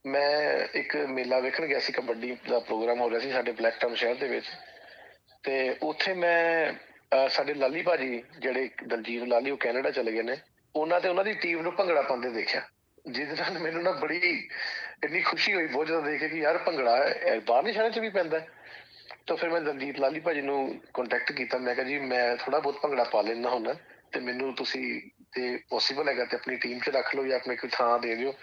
ਮੈਂ 0.05 0.59
ਇੱਕ 0.73 0.95
ਮੇਲਾ 0.95 1.39
ਵੇਖਣ 1.39 1.65
ਗਿਆ 1.65 1.79
ਸੀ, 1.79 1.93
ਕਬੱਡੀ 1.93 2.37
ਦਾ 2.49 2.59
ਪ੍ਰੋਗਰਾਮ 2.59 3.01
ਹੋ 3.01 3.09
ਰਿਹਾ 3.09 3.19
ਸੀ 3.19 3.31
ਸਾਡੇ 3.31 3.51
ਬਲੈਕਟਾਊਨ 3.51 3.95
ਸ਼ਹਿਰ 3.95 4.15
ਦੇ 4.15 4.27
ਵਿੱਚ। 4.27 4.45
ਤੇ 5.43 5.75
ਉੱਥੇ 5.83 6.13
ਮੈਂ 6.13 6.73
ਅਹ 6.73 6.88
ਸਾਡੇ 7.29 7.53
ਲਾਲੀ 7.53 7.81
ਭਾਜੀ, 7.81 8.23
ਜਿਹੜੇ 8.39 8.69
ਦਲਜੀਤ 8.87 9.23
ਲਾਲੀ, 9.23 9.51
ਉਹ 9.51 9.57
ਕੈਨੇਡਾ 9.57 9.91
ਚਲੇ 9.91 10.11
ਗਏ 10.11 10.21
ਨੇ। 10.21 10.37
ਉਹਨਾਂ 10.75 11.01
ਤੇ 11.01 11.09
ਉਹਨਾਂ 11.09 11.23
ਦੀ 11.23 11.33
ਟੀਮ 11.33 11.61
ਨੂੰ 11.61 11.75
ਭੰਗੜਾ 11.75 12.01
ਪਾਉਂਦੇ 12.01 12.29
ਦੇਖਿਆ। 12.29 12.61
ਜਿਹਦੇ 13.07 13.35
ਨਾਲ 13.35 13.59
ਮੈਨੂੰ 13.59 13.83
ਨਾ 13.83 13.91
ਬੜੀ 13.91 14.49
ਇੰਨੀ 15.03 15.21
ਖੁਸ਼ੀ 15.21 15.53
ਹੋਈ, 15.53 15.67
ਬਹੁਤ 15.67 15.87
ਜ਼ਿਆਦਾ 15.87 16.09
ਦੇਖ 16.09 16.19
ਕੇ 16.19 16.29
ਕਿ 16.29 16.37
ਯਾਰ 16.37 16.57
ਭੰਗੜਾ 16.57 17.03
ਇਹ 17.05 17.41
ਬਾਹਰਲੇ 17.41 17.73
ਸ਼ਹਿਰਾਂ 17.73 17.89
'ਚ 17.89 17.99
ਵੀ 17.99 18.09
ਪੈਂਦਾ 18.09 18.39
ਹੈ। 18.39 18.47
ਤਾਂ 19.27 19.37
ਫਿਰ 19.37 19.49
ਮੈਂ 19.49 19.61
ਦਲਜੀਤ 19.61 19.99
ਲਾਲੀ 19.99 20.19
ਭਾਜੀ 20.19 20.41
ਨੂੰ 20.41 20.81
ਕੰਟੈਕਟ 20.93 21.31
ਕੀਤਾ। 21.31 21.57
ਮੈਂ 21.57 21.75
ਕਿਹਾ 21.75 21.85
ਜੀ, 21.85 21.99
ਮੈਂ 21.99 22.37
ਥੋੜਾ 22.37 22.59
ਬਹੁਤ 22.59 22.81
ਭੰਗੜਾ 22.81 23.03
ਪਾ 23.03 23.21
ਲੈਣਾ 23.21 23.49
ਹੁੰਦਾ। 23.49 23.75
ਤੇ 24.11 24.19
ਮੈਨੂੰ 24.19 24.53
ਤੁਸੀਂ 24.53 25.01
ਤੇ 25.31 25.59
ਪੋਸੀਬਲ 25.69 26.09
ਹੈਗਾ 26.09 26.25
ਤੇ 26.25 26.37
ਆਪਣੀ 26.37 26.55
ਟੀਮ 26.55 26.79
'ਚ 26.79 26.89
ਰੱਖ 26.89 27.15
ਲਓ 27.15 27.25
ਜਾਂ 27.25 27.35
ਆਪਣੇ 27.35 27.55
ਕੋਈ 27.55 27.69
ਥਾਂ 27.73 27.99
ਦੇ 27.99 28.15
ਦਿਓ 28.15 28.33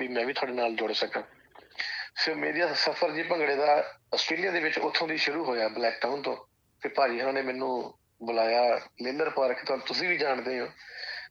ਵੀ 0.00 0.08
ਮੈਂ 0.08 0.24
ਵੀ 0.24 0.32
ਤੁਹਾਡੇ 0.32 0.52
ਨਾਲ 0.52 0.74
ਜੁੜ 0.74 0.92
ਸਕਾਂ। 0.92 1.22
ਫਿਰ 2.24 2.34
ਮੇਰਾ 2.34 2.74
ਸਫ਼ਰ 2.74 3.10
ਜੀ 3.10 3.22
ਭੰਗੜੇ 3.22 3.56
ਦਾ 3.56 3.94
ਆਸਟ੍ਰੇਲੀਆ 4.14 4.50
ਦੇ 4.50 4.60
ਵਿੱਚ 4.60 4.78
ਉੱਥੋਂ 4.78 5.08
ਦੀ 5.08 5.16
ਸ਼ੁਰੂ 5.16 5.44
ਹੋਇਆ, 5.44 5.68
ਬਲੈਕ 5.68 6.00
ਟਾਊਨ 6.00 6.22
ਤੋਂ। 6.22 6.36
ਫਿਰ 6.80 6.92
ਭਾਜੀ 6.94 7.20
ਉਹਨਾਂ 7.20 7.32
ਨੇ 7.32 7.42
ਮੈਨੂੰ 7.42 7.94
ਬੁਲਾਇਆ 8.22 8.80
ਲੇਲਰ 9.02 9.30
ਪਾਰਕ 9.30 9.56
ਤੋਂ 9.66 9.78
ਤੁਸੀਂ 9.78 10.08
ਵੀ 10.08 10.18
ਜਾਣਦੇ 10.18 10.60
ਹੋ। 10.60 10.66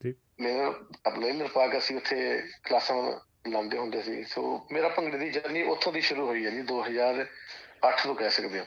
ਜੀ। 0.04 0.14
ਮੈਂ 0.42 0.66
ਆਪਣੇ 1.06 1.34
ਲੇਲਰ 1.34 1.48
ਪਾਰਕ 1.48 1.78
ਅਸੀਂ 1.78 1.96
ਉੱਥੇ 1.96 2.44
ਕਲਾਸਾਂ 2.64 3.14
ਲਾਉਂਦੇ 3.50 3.78
ਹੁੰਦੇ 3.78 4.02
ਸੀ। 4.02 4.24
ਸੋ 4.24 4.68
ਮੇਰਾ 4.72 4.90
ਭੰਗੜੇ 4.90 5.18
ਦੀ 5.18 5.30
ਜਰਨੀ 5.30 5.62
ਉੱਥੋਂ 5.62 5.94
ਦੀ 5.94 6.02
ਸ਼ੁਰੂ 6.02 6.28
ਹੋਈ 6.28 6.46
ਹੈ 6.46 6.50
ਜੀ 6.50 6.62
2008 6.62 8.04
ਤੋਂ 8.04 8.16
ਕਹਿ 8.16 8.30
ਸਕਦੇ 8.30 8.60
ਹੋ। 8.60 8.66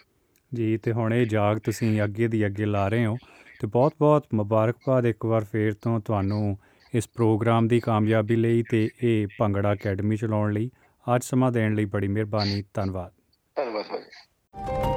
ਜੀ 0.55 0.77
ਤੇ 0.77 0.93
ਹੁਣ 0.93 1.15
ਇਹ 1.15 1.27
ਜਾਗ 1.27 1.59
ਤੁਸੀਂ 1.59 2.03
ਅੱਗੇ 2.03 2.29
ਦੀ 2.29 2.47
ਅੱਗੇ 2.47 2.65
ਲਾ 2.65 2.89
ਰਹੇ 2.89 3.07
ਹੋ। 3.07 3.17
ਤੇ 3.61 3.67
ਬਹੁਤ-ਬਹੁਤ 3.67 4.27
ਮੁਬਾਰਕਬਾਦ 4.35 5.07
ਇੱਕ 5.07 5.25
ਵਾਰ 5.25 5.45
ਫੇਰ 5.45 5.73
ਤੋਂ 5.73 6.01
ਤੁਹਾਨੂੰ 6.01 6.59
ਇਸ 6.95 7.09
ਪ੍ਰੋਗਰਾਮ 7.09 7.69
ਦੀ 7.69 7.81
ਕਾਮਯਾਬੀ 7.81 8.37
ਲਈ 8.37 8.63
ਤੇ 8.71 8.89
ਇਹ 9.03 9.27
ਭੰਗੜਾ 9.39 9.73
ਅਕੈਡਮੀ 9.73 10.17
ਚਲਾਉਣ 10.17 10.53
ਲਈ। 10.53 10.71
ਅੱਜ 11.17 11.25
ਸਮਾਂ 11.25 11.53
ਦੇਣ 11.53 11.75
ਲਈ 11.75 11.85
ਬੜੀ 11.85 12.09
ਮਿਹਰਬਾਨੀ। 12.09 12.65
ਧੰਨਵਾਦ। 12.75 13.13
ਧੰਨਵਾਦ 13.55 13.85
ਭਾਜੀ। 13.85 14.94